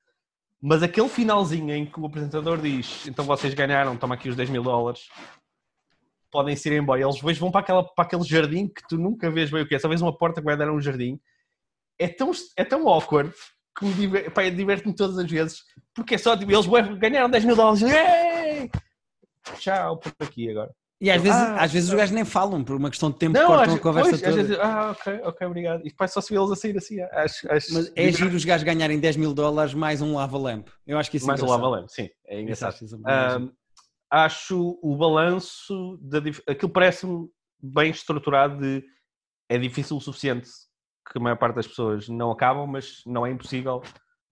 [0.60, 4.48] Mas aquele finalzinho em que o apresentador diz, então vocês ganharam, toma aqui os 10
[4.50, 5.08] mil dólares,
[6.30, 7.00] podem ir embora.
[7.00, 9.68] E eles depois vão para, aquela, para aquele jardim que tu nunca vês bem o
[9.68, 11.20] que é, só vês uma porta que vai dar um jardim.
[11.98, 13.32] É tão, é tão awkward
[13.78, 15.62] que me diver- pá, diverte-me todas as vezes,
[15.94, 16.66] porque é só tipo, eles
[16.98, 17.82] ganharam 10 mil dólares,
[19.58, 20.74] tchau, por aqui agora.
[20.98, 23.36] E às vezes, Ah, às vezes os gajos nem falam, por uma questão de tempo,
[23.38, 24.34] Não, cortam a conversa pois, toda.
[24.34, 25.80] vezes, ah, ok, ok, obrigado.
[25.80, 27.00] E depois só se vê eles a sair assim.
[27.02, 30.68] Acho, acho, Mas é giro os gajos ganharem 10 mil dólares mais um lava lamp.
[30.86, 31.62] Eu acho que isso é mais um engraçado.
[31.62, 32.76] lava lamp, sim, é engraçado.
[33.06, 33.50] Ahm,
[34.10, 37.28] acho o balanço, da, aquilo parece-me
[37.62, 38.82] bem estruturado de
[39.50, 40.48] é difícil o suficiente
[41.12, 43.82] que a maior parte das pessoas não acabam, mas não é impossível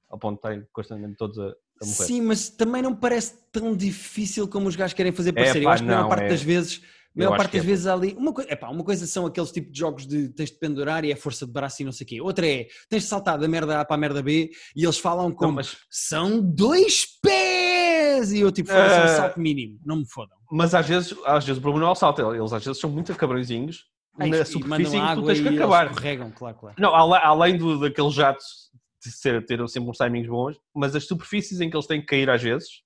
[0.08, 1.52] ao ponto de estarem constantemente todos a.
[1.84, 5.58] Sim, mas também não parece tão difícil como os gajos querem fazer parecer.
[5.58, 6.86] eu pá, acho que a maior não, parte é- das vezes, a
[7.22, 8.14] eu maior parte das é, vezes há ali.
[8.18, 11.12] Uma, coi- epá, uma coisa são aqueles tipos de jogos de tens de pendurar e
[11.12, 12.20] é força de braço e não sei o quê.
[12.20, 15.28] Outra é tens de saltar da merda A para a merda B e eles falam
[15.28, 18.32] Não, como mas, são dois pés!
[18.32, 19.08] E eu tipo, foda-se, é um Ah.
[19.16, 20.36] salto mínimo, não me fodam.
[20.50, 22.88] mas às vezes, às vezes o problema não é o salto, eles às vezes são
[22.90, 23.84] muito cabrõezinhos
[24.16, 25.92] na e superfície que tu água tens e que acabar.
[26.34, 26.76] claro, claro.
[26.78, 31.60] Não, além do, daqueles jatos de ser, ter sempre uns timings bons, mas as superfícies
[31.60, 32.82] em que eles têm que cair às vezes,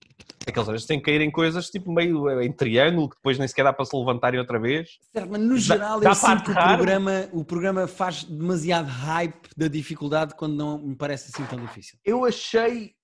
[0.46, 3.08] é que eles às vezes têm que cair em coisas tipo meio eh, em triângulo,
[3.10, 4.98] que depois nem sequer dá para se levantarem outra vez.
[5.12, 9.48] Certo, mas no geral dá eu sinto que o programa, o programa faz demasiado hype
[9.56, 11.98] da dificuldade quando não me parece assim tão difícil.
[12.04, 12.94] Eu achei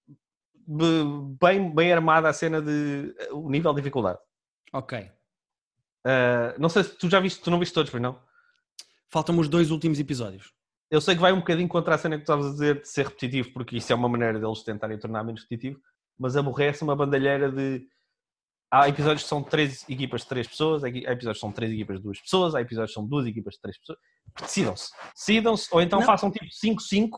[0.67, 4.19] be- bem, bem armada a cena de eh, o nível de dificuldade.
[4.73, 5.11] Ok.
[6.05, 8.19] Ah, não sei se tu já viste, tu não viste todos, pois não?
[9.09, 10.53] Faltam-me os dois últimos episódios.
[10.95, 12.89] Eu sei que vai um bocadinho contra a cena que tu estavas a dizer de
[12.89, 15.81] ser repetitivo, porque isso é uma maneira deles tentarem tornar menos repetitivo,
[16.17, 17.85] mas aborrece uma bandalheira de.
[18.71, 21.97] Há episódios que são três equipas de três pessoas, há episódios que são três equipas
[21.97, 23.99] de duas pessoas, há episódios que são duas equipas de três pessoas.
[24.41, 24.91] Decidam-se.
[25.17, 26.07] Decidam-se, ou então Não.
[26.07, 27.09] façam tipo 5-5,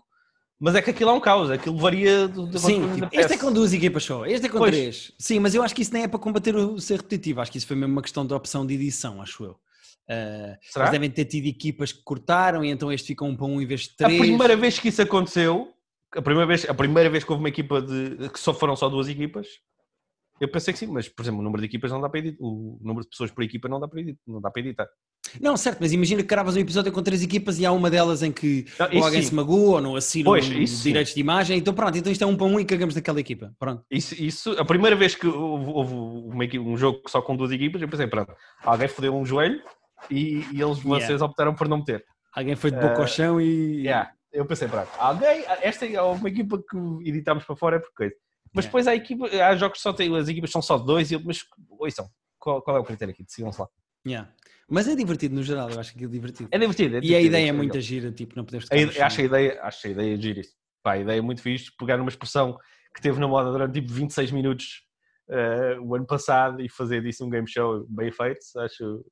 [0.58, 3.38] mas é que aquilo é um caos, aquilo varia do, do Sim, tipo, este é
[3.38, 4.70] com duas equipas só, este é com Pois.
[4.70, 5.12] três.
[5.18, 7.58] Sim, mas eu acho que isso nem é para combater o ser repetitivo, acho que
[7.58, 9.60] isso foi mesmo uma questão de opção de edição, acho eu.
[10.08, 10.84] Será?
[10.86, 13.66] eles devem ter tido equipas que cortaram e então este fica um para um em
[13.66, 14.20] vez de A três.
[14.20, 15.72] primeira vez que isso aconteceu,
[16.14, 18.28] a primeira vez, a primeira vez que houve uma equipa de.
[18.30, 19.46] que só foram só duas equipas,
[20.40, 22.36] eu pensei que sim, mas por exemplo, o número de equipas não dá para editar,
[22.40, 24.20] o número de pessoas por equipa não dá para editar.
[24.26, 24.86] Não dá para editar.
[25.40, 28.22] Não, certo, mas imagina que cravas um episódio com três equipas e há uma delas
[28.22, 29.28] em que Não, alguém sim.
[29.30, 30.64] se magoa ou não assinam Pois, sim.
[30.84, 33.52] direitos de imagem, então pronto, então isto é um para um e cagamos naquela equipa.
[33.58, 33.82] Pronto.
[33.90, 37.88] Isso, isso, a primeira vez que houve, houve um jogo só com duas equipas, eu
[37.88, 39.60] pensei, pronto, alguém fodeu um joelho
[40.10, 41.24] e, e eles, vocês Yeah.
[41.24, 42.04] optaram por não meter.
[42.32, 43.82] Alguém foi de boca ao Eh, chão e.
[43.82, 44.12] Yeah.
[44.32, 46.76] Eu pensei, pronto, alguém, esta é uma equipa que
[47.08, 48.14] editámos para fora é por coisa.
[48.54, 48.68] Mas Yeah.
[48.68, 51.20] depois há, equipa, há jogos que só têm, as equipas são só dois, e eu,
[51.24, 51.40] mas
[51.78, 52.06] ouçam,
[52.38, 53.24] qual, qual é o critério aqui?
[53.24, 53.68] Decidam-se lá.
[54.06, 54.30] Yeah.
[54.68, 56.48] Mas é divertido no geral, eu acho que é divertido.
[56.52, 56.96] É divertido.
[56.96, 57.56] é e a divertido, ideia é legal.
[57.56, 60.40] muito gira, tipo, não poderes A tocar ide- acho, a ideia, acho a ideia gira
[60.40, 60.52] isso.
[60.82, 62.56] Pá, a ideia é muito fixe, pegar uma expressão
[62.94, 64.82] que teve na moda durante tipo 26 minutos
[65.30, 69.04] eh, o ano passado e fazer disso um game show bem feito, acho...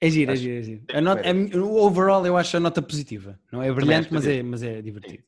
[0.00, 0.82] É giro, é Acho- giro, é giro.
[0.86, 3.38] tem A nota, a- o overall eu acho a nota positiva.
[3.52, 5.22] Não é brilhante, mas é, mas é divertido.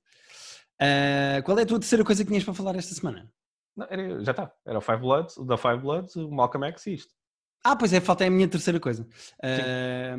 [0.80, 3.30] Ah, qual é a tua terceira coisa que tinhas para falar esta semana?
[3.76, 4.52] Não, era- já está.
[4.66, 7.12] Era o Five Bloods, o da Five Bloods, o Malcolm X e isto.
[7.64, 9.06] Ah, pois é, falta é a minha terceira coisa.
[9.42, 10.14] É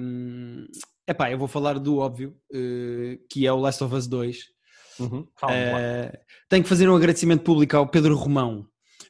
[1.06, 4.46] epá, eu vou falar do óbvio, eh, que é o Last of Us 2.
[5.00, 5.28] Uhum.
[5.50, 8.66] Eh, tenho que fazer um agradecimento público ao Pedro Romão,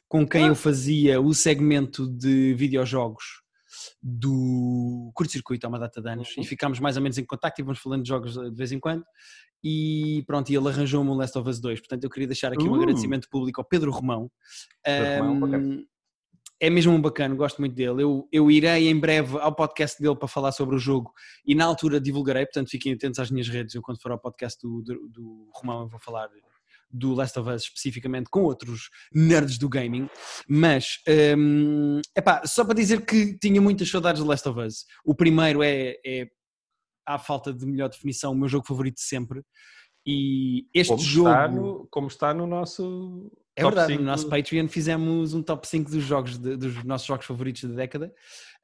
[0.08, 0.48] com quem Ah.
[0.48, 3.42] eu fazia o segmento de videojogos
[4.02, 6.42] do curto-circuito há uma data de anos Uhum.
[6.42, 8.78] e ficámos mais ou menos em contacto e vamos falando de jogos de vez em
[8.80, 9.04] quando
[9.62, 12.64] e pronto, e ele arranjou-me o Last of Us 2 portanto eu queria deixar aqui
[12.64, 12.76] um Uh.
[12.76, 14.30] agradecimento público ao Pedro Romão
[14.82, 15.84] Pedro Romão, Ahm, bacana.
[16.60, 18.02] é mesmo um bacana, gosto muito dele.
[18.02, 21.12] Eu, eu irei em breve ao podcast dele para falar sobre o jogo
[21.46, 23.74] e na altura divulgarei, portanto fiquem atentos às minhas redes.
[23.74, 26.28] Eu, quando for ao podcast do, do, do Romão, eu vou falar
[26.96, 30.08] do Last of Us especificamente com outros nerds do gaming.
[30.48, 30.98] Mas,
[31.36, 34.84] hum, epá, só para dizer que tinha muitas saudades do Last of Us.
[35.04, 36.28] O primeiro é, é
[37.06, 39.42] à falta de melhor definição, o meu jogo favorito de sempre.
[40.06, 41.28] E este Como, jogo.
[41.30, 44.02] está no, como está no nosso É verdade, cinco.
[44.02, 47.74] no nosso Patreon fizemos um top 5 dos jogos de- dos nossos jogos favoritos da
[47.74, 48.12] década.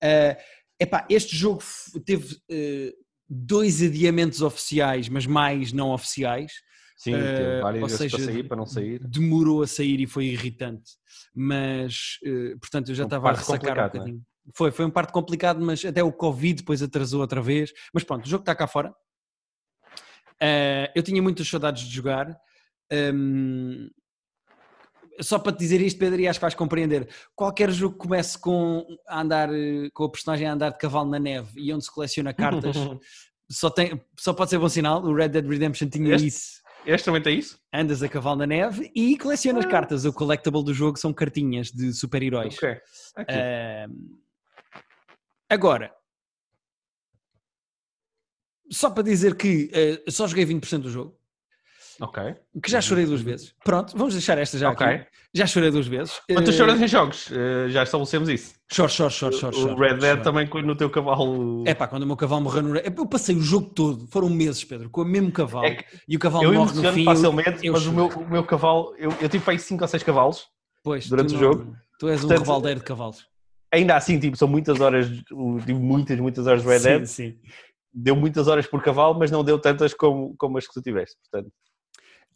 [0.03, 0.37] Uh,
[0.79, 1.63] epá, este jogo
[2.05, 2.93] teve uh,
[3.29, 6.53] dois adiamentos oficiais, mas mais não oficiais.
[7.01, 8.99] Sim, teve várias ou vezes para seja, sair, para não sair.
[9.03, 10.91] Demorou a sair e foi irritante.
[11.35, 13.85] Mas, uh, portanto, eu já Uma estava a ressacar um é?
[13.89, 14.23] bocadinho.
[14.55, 17.73] Foi, foi um parte complicado, mas até o Covid depois atrasou outra vez.
[17.95, 18.91] Mas pronto, o jogo está cá fora.
[20.43, 22.39] Uh, eu tinha muitas saudades de jogar.
[22.93, 23.89] Um,
[25.23, 27.09] só para te dizer isto, Pedro, e acho que vais compreender.
[27.35, 29.49] Qualquer jogo que comece com, a andar,
[29.95, 32.77] com a personagem a andar de cavalo na neve e onde se coleciona cartas,
[33.51, 35.03] só, tem, só pode ser bom sinal.
[35.03, 36.60] O Red Dead Redemption tinha Este- isso.
[36.87, 37.61] Este também tem isso?
[37.73, 39.69] Andas a cavalo na neve e colecionas Ah.
[39.69, 40.05] cartas.
[40.05, 42.57] O collectible do jogo são cartinhas de super-heróis.
[42.57, 42.81] Ok.
[43.29, 44.19] Ahm,
[45.49, 45.95] agora,
[48.71, 51.20] só para dizer que eh, só joguei 20% do jogo,
[52.01, 52.35] ok.
[52.63, 53.55] que já chorei duas vezes.
[53.65, 54.87] Pronto, vamos deixar esta já Ok.
[54.87, 55.07] aqui.
[55.33, 56.21] Já chorei duas vezes.
[56.29, 58.55] Mas tu Eh, choras em jogos, eh, já estabelecemos isso.
[58.73, 59.75] Choro, choro, choro, choro.
[59.75, 61.63] o Red Dead também no teu cavalo.
[61.67, 62.77] É pá, quando o meu cavalo morreu no.
[62.77, 65.67] Eu passei o jogo todo, foram meses, Pedro, com o mesmo cavalo.
[65.67, 67.05] É e o cavalo eu morre no fim.
[67.05, 70.03] facilmente, eu mas o meu, o meu cavalo, eu, eu tive aí 5 ou 6
[70.03, 70.47] cavalos.
[70.83, 71.77] Pois, durante o não- jogo.
[72.01, 73.27] Tu és um Portanto, revaldeiro de cavalos.
[73.73, 77.07] Ainda assim, tipo, são muitas horas, o- tive muitas, muitas horas de Red Dead.
[77.07, 77.39] Sim, sim.
[77.93, 81.17] Deu muitas horas por cavalo, mas não deu tantas como, como as que tu tiveste.
[81.31, 81.53] Portanto,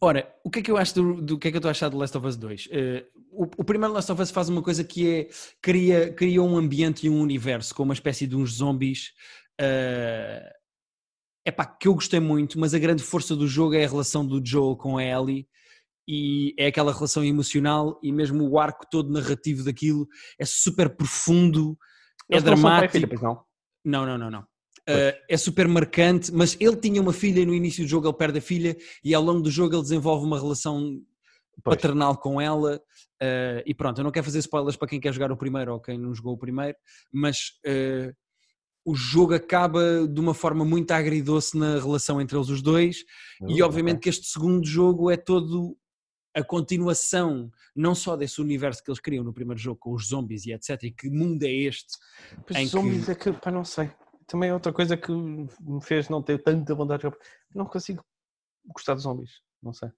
[0.01, 1.71] Ora, o que é que eu acho do, do que é que eu estou a
[1.71, 2.69] achar do Last of Us 2?
[2.71, 5.29] Eh, o, o primeiro Last of Us faz uma coisa que é
[5.61, 9.13] cria, cria um ambiente e um universo com uma espécie de uns zombies.
[9.59, 10.51] É
[11.45, 14.43] epá, que eu gostei muito, mas a grande força do jogo é a relação do
[14.43, 15.47] Joel com a Ellie
[16.07, 20.07] e é aquela relação emocional e mesmo o arco todo narrativo daquilo
[20.39, 21.77] é super profundo,
[22.29, 22.93] é eles e dramático.
[22.93, 23.43] filha, não?
[23.85, 24.47] Não, não, não, não.
[24.87, 28.15] Uh, é super marcante, mas ele tinha uma filha e no início do jogo ele
[28.17, 31.01] perde a filha e ao longo do jogo ele desenvolve uma relação
[31.63, 31.75] Pois.
[31.77, 32.75] paternal com ela
[33.21, 35.79] uh, e pronto, eu não quero fazer spoilers para quem quer jogar o primeiro ou
[35.79, 36.77] quem não jogou o primeiro,
[37.11, 38.13] mas uh,
[38.85, 43.03] o jogo acaba de uma forma muito agridoce na relação entre eles os dois
[43.47, 45.75] e Hum, obviamente que este segundo jogo é todo
[46.35, 50.45] a continuação não só desse universo que eles criam no primeiro jogo com os zombies
[50.45, 51.97] e etc e que mundo é este
[52.45, 53.89] Pois zombies que- é que, pá, não sei.
[54.27, 55.47] Também é outra coisa que me
[55.81, 57.17] fez não ter tanta vontade de jogar.
[57.53, 58.03] Não consigo
[58.73, 59.41] gostar de zombies.
[59.61, 59.89] Não sei.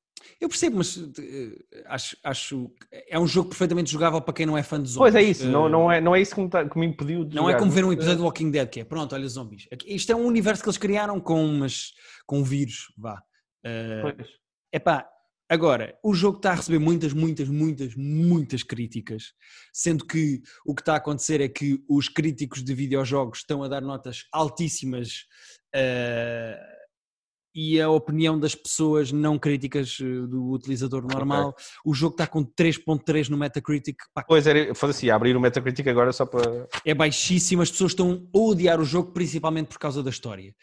[0.41, 4.63] Eu percebo, mas eh, acho, acho é um jogo perfeitamente jogável para quem não é
[4.63, 5.13] fã de zombies.
[5.13, 6.87] Pois é isso, Eh, não, não, é, não é isso que me, tá- que me
[6.87, 7.59] impediu de não é jogar.
[7.59, 9.67] como ver um Mas, episódio do Walking Dead que é pronto, olha zombies.
[9.71, 11.93] Aqui- Isto é um universo que eles criaram com umas,
[12.25, 13.21] com um vírus, vá.
[13.63, 14.29] eh, É pois.
[14.73, 15.07] epá,
[15.49, 19.33] agora, o jogo está a receber muitas, muitas, muitas, muitas críticas,
[19.73, 23.67] sendo que o que está a acontecer é que os críticos de videojogos estão a
[23.67, 25.25] dar notas altíssimas
[25.73, 26.59] eh,
[27.57, 31.55] e a opinião das pessoas não críticas eh, do utilizador normal.
[31.83, 35.87] O jogo está com 3.3 no Metacritic, pá, Pois era, foi assim, abrir o Metacritic
[35.87, 36.67] agora só para.
[36.85, 40.53] é baixíssimo, as pessoas estão a odiar o jogo principalmente por causa da história.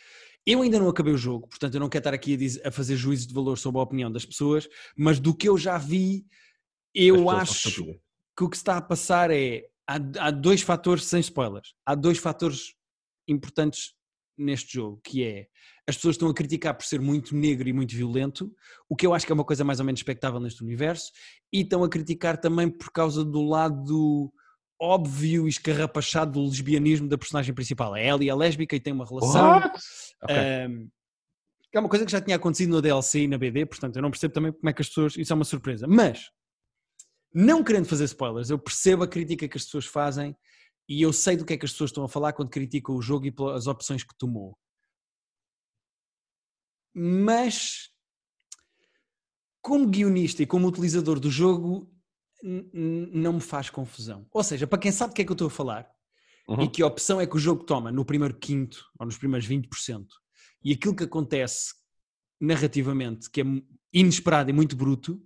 [0.47, 2.71] Eu ainda não acabei o jogo, portanto eu não quero estar aqui a, dizer- a
[2.71, 6.27] fazer juízo de valor sobre a opinião das pessoas, mas do que eu já vi,
[6.95, 7.85] eu acho
[8.37, 9.65] que o que está a passar é.
[9.87, 12.75] Há, há dois fatores, sem spoilers, há dois fatores
[13.29, 13.95] importantes
[14.37, 15.47] neste jogo, que é
[15.87, 18.51] as pessoas estão a criticar por ser muito negro e muito violento,
[18.89, 21.13] o que eu acho que é uma coisa mais ou menos expectável neste universo,
[21.53, 24.33] e estão a criticar também por causa do lado
[24.81, 27.95] óbvio e escarrapachado do lesbianismo da personagem principal.
[27.95, 29.51] A Ellie é lésbica e tem uma relação.
[29.51, 29.79] What?
[30.23, 30.37] Ok.
[30.37, 30.91] Um,
[31.73, 34.11] é uma coisa que já tinha acontecido no DLC e na BD, portanto eu não
[34.11, 35.17] percebo também como é que as pessoas.
[35.17, 35.87] Isso é uma surpresa.
[35.89, 36.31] Mas,
[37.33, 40.37] não querendo fazer spoilers, eu percebo a crítica que as pessoas fazem
[40.89, 43.03] e eu sei do que é que as pessoas estão a falar quando criticam o
[43.03, 44.57] jogo e pelas opções que tomou.
[46.95, 47.91] Mas,
[49.61, 51.93] como guionista e como utilizador do jogo,
[52.45, 54.27] não me faz confusão.
[54.31, 55.89] Ou seja, para quem sabe do que é que eu estou a falar,
[56.47, 56.65] Uhum.
[56.65, 59.49] e que a opção é que o jogo toma no primeiro quinto ou nos primeiros
[59.49, 60.05] 20%,
[60.63, 61.73] e aquilo que acontece
[62.39, 63.45] narrativamente, que é
[63.93, 65.23] inesperado e muito bruto,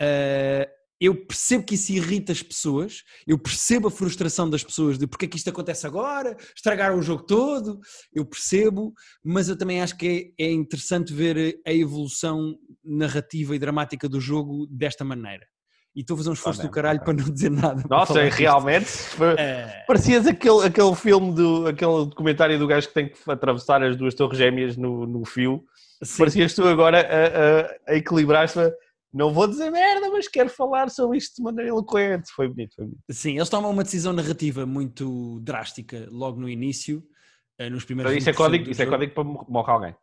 [0.00, 0.70] eh,
[1.00, 5.24] eu percebo que isso irrita as pessoas, eu percebo a frustração das pessoas de porque
[5.24, 7.80] é que isto acontece agora, estragaram o jogo todo,
[8.12, 8.94] eu percebo,
[9.24, 14.20] mas eu também acho que é, é interessante ver a evolução narrativa e dramática do
[14.20, 15.44] jogo desta maneira.
[15.94, 17.84] E estou a fazer um esforço bem, do caralho para não dizer nada.
[17.88, 18.38] Nossa, disto.
[18.38, 18.86] realmente.
[19.38, 23.94] Eh, Parecias aquele, aquele filme, do, aquele documentário do gajo que tem que atravessar as
[23.96, 25.62] duas torres gêmeas no, no fio.
[26.02, 26.16] sim.
[26.18, 28.58] Parecias tu agora a, a, a equilibrar-se.
[29.12, 32.30] Não vou dizer merda, mas quero falar sobre isto de maneira eloquente.
[32.34, 33.02] Foi bonito, foi bonito.
[33.10, 37.02] Sim, eles tomam uma decisão narrativa muito drástica logo no início,
[37.58, 39.96] eh, nos primeiros Isso é 20% código, isso é código para mor- morrer alguém.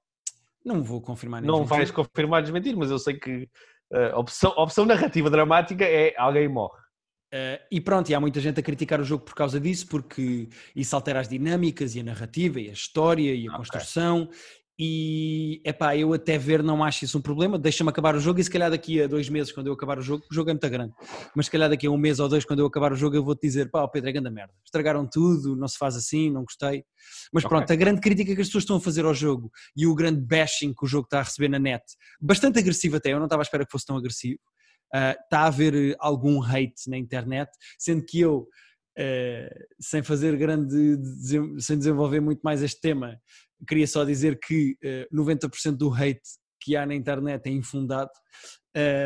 [0.64, 3.49] Não vou confirmar Não vais confirmar desmentir, mas eu sei que
[3.92, 6.80] Uh, opção, opção narrativa dramática é alguém morre.
[7.34, 10.50] Uh, e pronto, e há muita gente a criticar o jogo por causa disso, porque
[10.76, 13.58] isso altera as dinâmicas e a narrativa e a história e a okay.
[13.58, 14.30] construção.
[14.82, 17.59] E é pá, eu até ver não acho isso um problema.
[17.59, 20.01] Deixa-me acabar o jogo e se calhar daqui a dois meses, quando eu acabar o
[20.01, 20.93] jogo, o jogo é muito grande,
[21.36, 23.21] mas se calhar daqui a um mês ou dois, quando eu acabar o jogo, eu
[23.21, 24.53] vou-te dizer: pá, o Pedro é grande merda.
[24.63, 26.86] Estragaram tudo, não se faz assim, não gostei.
[27.34, 27.57] Mas okay.
[27.57, 30.21] pronto, a grande crítica que as pessoas estão a fazer ao jogo e o grande
[30.21, 31.84] bashing que o jogo está a receber na net,
[32.21, 34.39] bastante agressivo até, eu não estava à espera que fosse tão agressivo.
[34.95, 38.47] Uh, está a haver eh, algum hate na internet, sendo que eu,
[38.97, 40.97] uh, sem fazer grande,
[41.59, 43.19] sem desenvolver muito mais este tema,
[43.68, 44.78] queria só dizer que
[45.12, 46.22] uh, 90% do hate
[46.62, 48.12] que há na internet é infundado.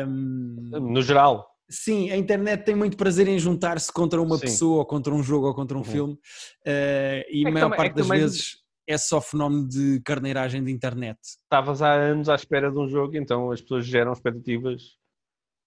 [0.06, 1.46] Um, no geral.
[1.70, 4.42] Sim, a internet tem muito prazer em juntar-se contra uma sim.
[4.42, 5.84] pessoa, ou contra um jogo, ou contra um uhum.
[5.84, 8.20] filme, uh, e é a maior também, parte é das também...
[8.20, 11.18] vezes é só fenómeno de carneiragem de internet.
[11.22, 14.82] Estavas há anos à espera de um jogo, então as pessoas geram expectativas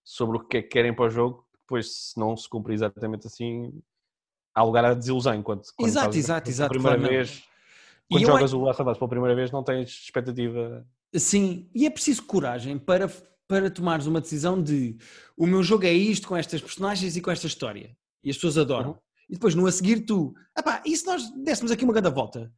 [0.05, 3.25] sobre o que é que querem para o jogo, depois se não se cumprir exatamente
[3.25, 3.73] assim,
[4.55, 5.33] há lugar à desilusão.
[5.33, 6.69] Enquanto, quando exato, exato, exato.
[6.69, 7.43] primeira vez,
[8.09, 10.85] quando jogas o Last of Us pela primeira vez, não tens expectativa.
[11.15, 13.11] Sim, e é preciso coragem para,
[13.47, 14.97] para tomares uma decisão de
[15.35, 17.95] o meu jogo é isto, com estas personagens e com esta história.
[18.23, 18.91] E as pessoas adoram.
[18.91, 18.97] Uhum.
[19.29, 20.33] E depois, no a seguir, tu,
[20.63, 22.51] pá, e se nós dessemos aqui uma grande volta?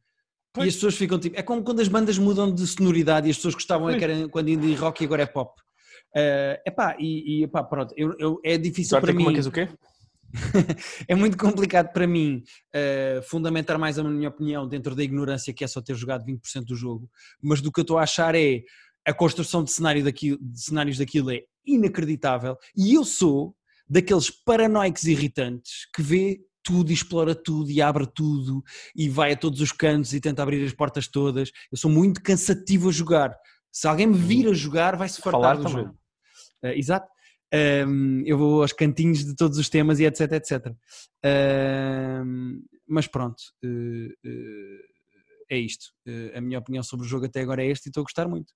[0.52, 0.66] Pois.
[0.66, 1.38] E as pessoas ficam tipo.
[1.38, 4.28] É como quando as bandas mudam de sonoridade e as pessoas gostavam é que era
[4.28, 5.60] quando indie rock e agora é pop.
[6.14, 9.38] Uh, epá, e, e epá, pronto, eu, eu, é difícil Sorte para mim.
[9.38, 9.68] o quê?
[11.08, 12.42] é muito complicado para mim
[12.74, 16.64] uh, fundamentar mais a minha opinião dentro da ignorância que é só ter jogado 20%
[16.64, 17.10] do jogo,
[17.42, 18.62] mas do que eu estou a achar é
[19.06, 23.54] a construção de, cenário daquilo, de cenários daquilo é inacreditável e eu sou
[23.88, 28.62] daqueles paranoicos irritantes que vê tudo e explora tudo e abre tudo
[28.94, 31.50] e vai a todos os cantos e tenta abrir as portas todas.
[31.72, 33.34] Eu sou muito cansativo a jogar.
[33.72, 35.84] Se alguém me vir a jogar, vai-se fartar Falar do também.
[35.84, 35.98] jogo.
[36.62, 37.08] Uh, exato.
[37.52, 40.72] Um, eu vou aos cantinhos de todos os temas e etc, etc.
[42.24, 44.80] Um, mas pronto, uh, uh,
[45.50, 45.86] é isto.
[46.34, 48.52] a minha opinião sobre o jogo até agora é este e estou a gostar muito.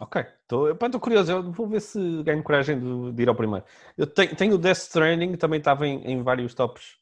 [0.00, 3.64] Ok, estou curioso, eu vou ver se ganho coragem de, de ir ao primeiro.
[3.96, 6.96] Eu tenho, tenho o Death Stranding, também estava em, em vários tops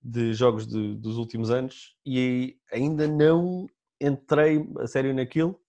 [0.00, 3.66] de jogos de, dos últimos anos e ainda não
[4.00, 5.60] entrei a sério naquilo,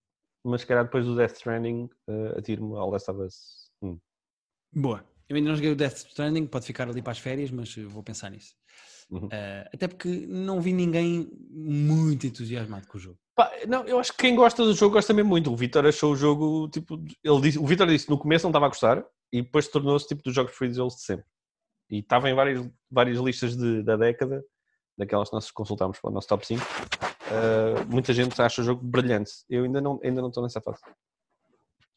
[0.43, 3.58] mas se calhar depois do Death Stranding uh, atiro-me ao Last of Us.
[4.73, 5.03] Boa.
[5.27, 8.01] Eu ainda não joguei o Death Stranding, pode ficar ali para as férias, mas vou
[8.01, 8.55] pensar nisso.
[9.09, 9.25] Uhum.
[9.25, 13.17] Uh, até porque não vi ninguém muito entusiasmado com o jogo.
[13.35, 15.51] Pá, não, eu acho que quem gosta do jogo gosta mesmo muito.
[15.51, 18.65] O Vitor achou o jogo, tipo, ele disse, o Vitor disse no começo não estava
[18.65, 21.25] a gostar e depois tornou-se tipo dos jogos preferidos de sempre.
[21.89, 24.43] E estava em várias, várias listas de, da década,
[24.95, 26.61] daquelas que nós consultámos para o nosso top 5.
[26.61, 26.65] Uh,
[27.31, 29.31] ah, muita gente acha o jogo brilhante.
[29.49, 30.81] Eu ainda não, ainda não estou nessa fase.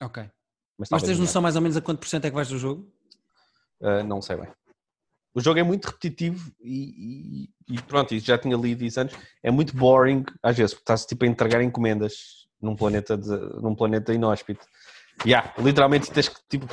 [0.02, 0.30] Ok.
[0.78, 2.58] Mas, Mas tens noção mais ou menos a quanto por cento é que vais do
[2.58, 2.88] jogo?
[3.80, 4.48] Uh, não sei bem.
[5.34, 9.16] O jogo é muito repetitivo e, e, e pronto, já tinha lido isso antes.
[9.42, 13.74] É muito boring às vezes, porque estás tipo a entregar encomendas num planeta, de, num
[13.74, 14.66] planeta inóspito.
[15.26, 16.66] Yeah, literalmente tens que tipo,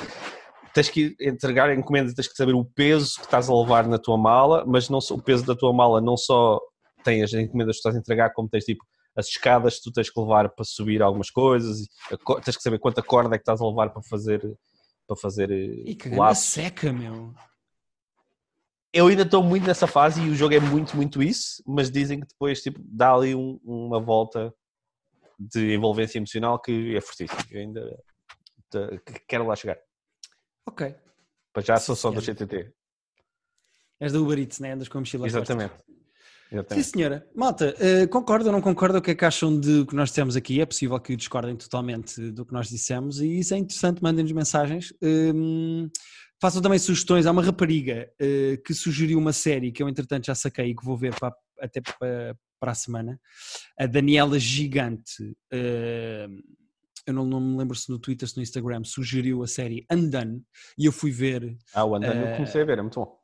[0.74, 4.18] tens que entregar encomendas, tens que saber o peso que estás a levar na tua
[4.18, 6.60] mala, mas não só, o peso da tua mala não só
[7.04, 8.84] tem as encomendas que estás a entregar, como tens tipo
[9.20, 11.88] as escadas que tu tens que levar para subir algumas coisas,
[12.44, 14.42] tens que saber quanta corda é que estás a levar para fazer
[15.06, 17.34] para fazer e que grande seca, meu.
[18.94, 22.20] Eu ainda estou muito nessa fase e o jogo é muito, muito isso, mas dizem
[22.20, 24.54] que depois tipo, dá ali um, uma volta
[25.38, 27.40] de envolvência emocional que é fortíssimo.
[27.52, 28.04] Eu ainda
[29.28, 29.78] quero lá chegar.
[30.66, 30.96] Ok.
[31.52, 32.72] Para já sou só do GTT.
[34.00, 34.74] És da Uber Eats, né?
[34.74, 35.74] Andas com a mochila Exatamente.
[36.70, 37.28] Sim, senhora.
[37.36, 40.36] Malta, uh, concorda ou não concorda o que é que acham de que nós dissemos
[40.36, 40.60] aqui?
[40.60, 44.92] É possível que discordem totalmente do que nós dissemos e isso é interessante, mandem-nos mensagens.
[45.02, 45.88] Um,
[46.42, 47.28] façam também sugestões.
[47.28, 50.84] Há uma rapariga uh, que sugeriu uma série que eu, entretanto, já saquei e que
[50.84, 53.20] vou ver para, até para, para a semana.
[53.80, 55.24] A Daniela Gigante.
[55.54, 56.60] Uh,
[57.06, 60.44] eu não, não, me lembro se no Twitter, se no Instagram, sugeriu a série Undone
[60.78, 61.58] e eu fui ver.
[61.74, 63.19] Ah, o Undone eu comecei a ver, é muito bom.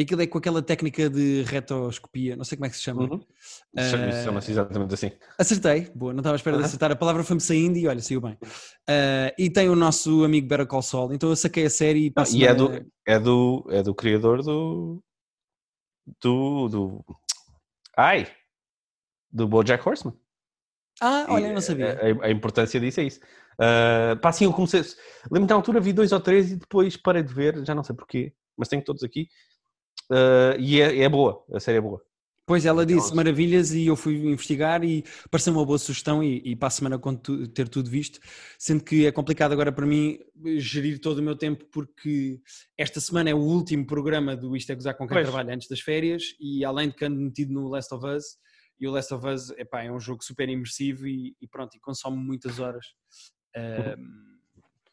[0.00, 3.02] E aquilo é com aquela técnica de retoscopia, não sei como é que se chama.
[3.02, 3.16] Uhum.
[3.76, 5.12] Uh, Chama-se exatamente assim.
[5.38, 6.62] Acertei, boa, não estava à espera uhum.
[6.62, 6.90] de acertar.
[6.90, 8.32] A palavra foi-me saindo e olha, saiu bem.
[8.32, 12.10] Uh, e tem o nosso amigo Better Call Saul, então eu saquei a série e
[12.10, 12.34] passo.
[12.34, 15.02] E é do, é, do, é do criador do.
[16.22, 16.68] Do.
[16.68, 17.04] do
[17.94, 18.26] ai!
[19.30, 20.16] Do Bojack Horseman.
[20.98, 22.00] Ah, olha, eu não sabia.
[22.00, 23.20] A, a, importância disso é isso.
[23.60, 24.80] Uh, pá, assim, eu comecei.
[25.30, 27.94] Lembro-me na altura vi dois ou três e depois parei de ver, já não sei
[27.94, 29.28] porquê, mas tenho todos aqui.
[30.10, 32.02] Uh, e é, é, boa, a série é boa.
[32.44, 36.56] Pois ela disse maravilhas e eu fui investigar e pareceu uma boa sugestão e, e
[36.56, 38.18] para a semana quando tu, ter tudo visto,
[38.58, 40.18] sendo que é complicado agora para mim
[40.56, 42.40] gerir todo o meu tempo porque
[42.76, 45.28] esta semana é o último programa do Isto é Gozar com quem Pois.
[45.28, 48.24] trabalha antes das férias e além de que ando metido no Last of Us
[48.80, 51.78] e o Last of Us epá, é um jogo super imersivo e, e pronto, e
[51.78, 52.84] consome muitas horas.
[53.54, 54.40] Ahm,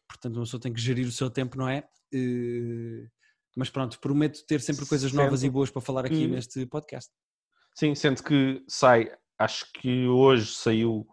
[0.07, 1.83] portanto uma pessoa tem que gerir o seu tempo, não é?
[2.13, 3.07] Eh,
[3.57, 6.29] mas pronto, prometo ter sempre coisas novas e boas para falar aqui Hum.
[6.29, 7.11] neste podcast.
[7.75, 11.07] Sim, sendo que sai, acho que hoje saiu,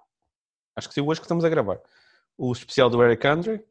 [0.76, 1.80] acho que saiu hoje que estamos a gravar,
[2.36, 3.64] o especial do Eric Andre,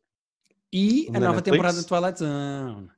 [0.72, 1.44] E a nova Netflix?
[1.44, 2.90] temporada de Twilight Zone.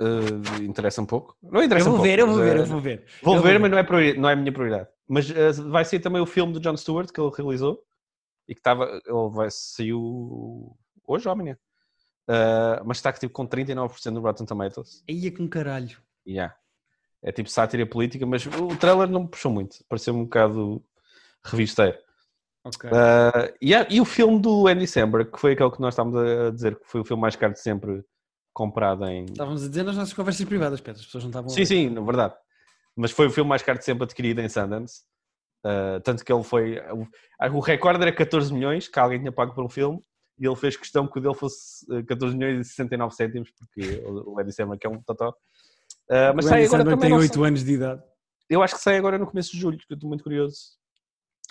[0.00, 1.36] eh, interessa um pouco.
[1.42, 2.08] Não Eu interessa um vou pouco.
[2.08, 3.06] ver, eu vou ver, eh, eu vou ver.
[3.22, 4.88] Vou Eu ver, mas não é, priori- não é a minha prioridade.
[5.08, 7.82] Mas eh, vai ser também o filme do John Stewart que ele realizou
[8.48, 10.76] e que estava, ele vai, saiu
[11.06, 11.56] hoje ou amanhã.
[12.28, 15.02] Eh, mas está tipo com 39% no Rotten Tomatoes.
[15.08, 15.96] Aí é com caralho.
[16.26, 16.54] Yeah.
[17.22, 19.78] É tipo sátira política, mas o trailer não me puxou muito.
[19.88, 20.84] Pareceu um bocado
[21.44, 21.96] revisteiro.
[22.64, 22.90] Ok.
[22.90, 26.20] Uh, e, há- e o filme do Andy Samberg, que foi aquele que nós estávamos
[26.20, 28.04] a dizer que foi o filme mais caro de sempre
[28.52, 29.24] comprado em.
[29.24, 32.02] Estávamos a dizer nas nossas conversas privadas, Pedro, as pessoas não estavam Sim, sim, na
[32.02, 32.34] verdade.
[32.94, 35.02] Mas foi o filme mais caro de sempre adquirido em Sundance.
[35.64, 36.78] Uh, tanto que ele foi.
[36.92, 40.00] O, o recorde era 14 milhões que alguém tinha pago um filme
[40.38, 44.02] e ele fez questão que o dele fosse uh, 14 milhões e 69 cêntimos, porque
[44.04, 45.30] o o Andy Samberg é um totó.
[45.30, 46.98] Uh, mas o sai Andy agora também.
[47.00, 48.02] tem não 8 sei- anos de idade.
[48.48, 50.78] Eu acho que sai agora no começo de julho, que eu estou muito curioso.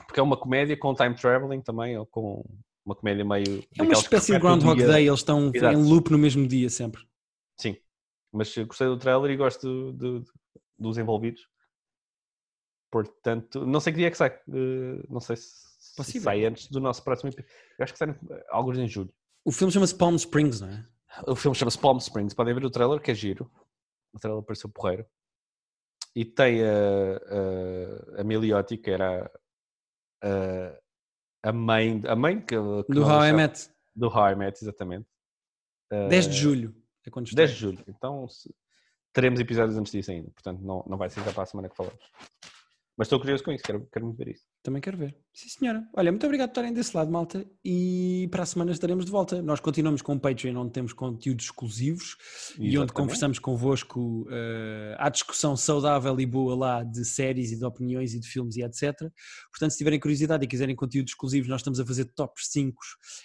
[0.05, 2.43] Porque é uma comédia com time traveling também, ou com
[2.85, 3.63] uma comédia meio.
[3.77, 4.83] É uma que espécie de Groundhog.
[4.83, 5.77] Day, eles estão Exato.
[5.77, 7.03] em loop no mesmo dia sempre.
[7.59, 7.75] Sim,
[8.31, 9.93] mas gostei do trailer e gosto
[10.79, 11.47] dos envolvidos.
[12.91, 14.29] Portanto, não sei que dia é que sai.
[14.29, 15.66] Eh, não sei se, se
[15.97, 16.21] Possível.
[16.23, 17.49] sai antes do nosso próximo episódio.
[17.77, 18.17] Eu acho que sai no-
[18.49, 19.13] alguns em julho.
[19.43, 20.85] O filme chama-se Palm Springs, não é?
[21.27, 22.33] O filme chama-se Palm Springs.
[22.33, 23.49] Podem ver o trailer, que é giro.
[24.13, 25.05] O trailer pareceu porreiro.
[26.15, 29.29] E tem a, a, a Miliotti, que era
[30.23, 30.79] a,
[31.49, 33.69] a mãe, a mãe que, que Do How I Met.
[33.95, 35.07] Do How I Met, exatamente.
[35.91, 36.75] 10 de Eh, julho.
[37.05, 37.83] É quando 10 de julho.
[37.87, 38.53] Então se-
[39.13, 40.29] teremos episódios antes disso ainda.
[40.31, 42.03] Portanto, não, não vai ser até para a semana que falamos.
[42.97, 43.63] Mas estou curioso com isso.
[43.63, 44.43] Quero, quero muito ver isso.
[44.63, 45.15] Também quero ver.
[45.31, 45.87] Sim, senhora.
[45.95, 47.45] Olha, muito obrigado por estarem desse lado, malta.
[47.63, 49.39] E para a semana estaremos de volta.
[49.39, 52.15] Nós continuamos com o Patreon, onde temos conteúdos exclusivos
[52.57, 52.93] e onde Exatamente.
[52.93, 54.23] conversamos convosco.
[54.23, 58.55] Uh, há discussão saudável e boa lá de séries e de opiniões e de filmes
[58.55, 58.95] e etc.
[59.51, 62.75] Portanto, se tiverem curiosidade e quiserem conteúdos exclusivos, nós estamos a fazer top 5.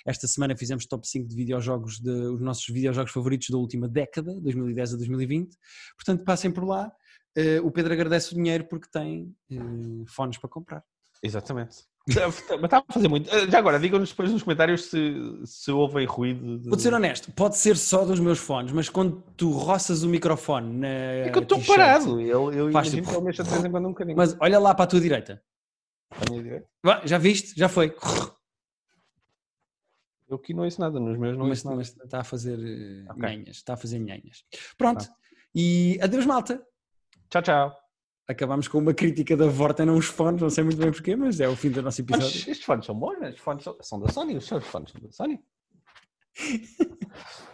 [0.06, 4.38] Esta semana fizemos top 5 de videojogos, de, os nossos videojogos favoritos da última década,
[4.38, 5.56] 2010 a 2020.
[5.96, 6.92] Portanto, passem por lá.
[7.36, 10.84] Uh, o Pedro agradece o dinheiro porque tem uh, fones para comprar.
[11.22, 11.84] Exatamente.
[12.06, 13.30] Mas estava a fazer muito.
[13.32, 15.14] Eh, Já agora, digam-nos depois nos comentários se,
[15.44, 16.58] se ouvem ruído.
[16.58, 16.68] De...
[16.68, 20.78] Vou ser honesto, pode ser só dos meus fones, mas quando tu roças o microfone
[20.80, 20.88] na.
[20.88, 22.20] É que eu estou parado.
[22.20, 24.16] Eu, eu Faz imagino tipo- que ele mexa de vez em quando um bocadinho.
[24.16, 25.40] Mas olha lá para a tua direita.
[26.10, 26.68] À minha direita.
[27.04, 27.54] Já viste?
[27.56, 27.94] Já foi.
[30.28, 30.98] Eu aqui não ouço nada.
[30.98, 31.76] Nos meus não Mas, ouço nada.
[31.76, 33.22] mas está a fazer eh, Ok.
[33.22, 33.56] nhanhas.
[33.56, 34.44] Está a fazer nhanhas.
[34.76, 35.06] Pronto.
[35.06, 35.14] Tá.
[35.54, 36.60] E adeus, malta.
[37.32, 37.78] Tchau, tchau.
[38.28, 41.40] Acabámos com uma crítica da Vorten a uns fones, não sei muito bem porquê, mas
[41.40, 42.50] é o fim do nosso Mas episódio.
[42.50, 43.30] estes fones são bons, né?
[43.30, 44.36] Estes fones são, são da Sony.
[44.36, 45.40] Os seus fones são da Sony.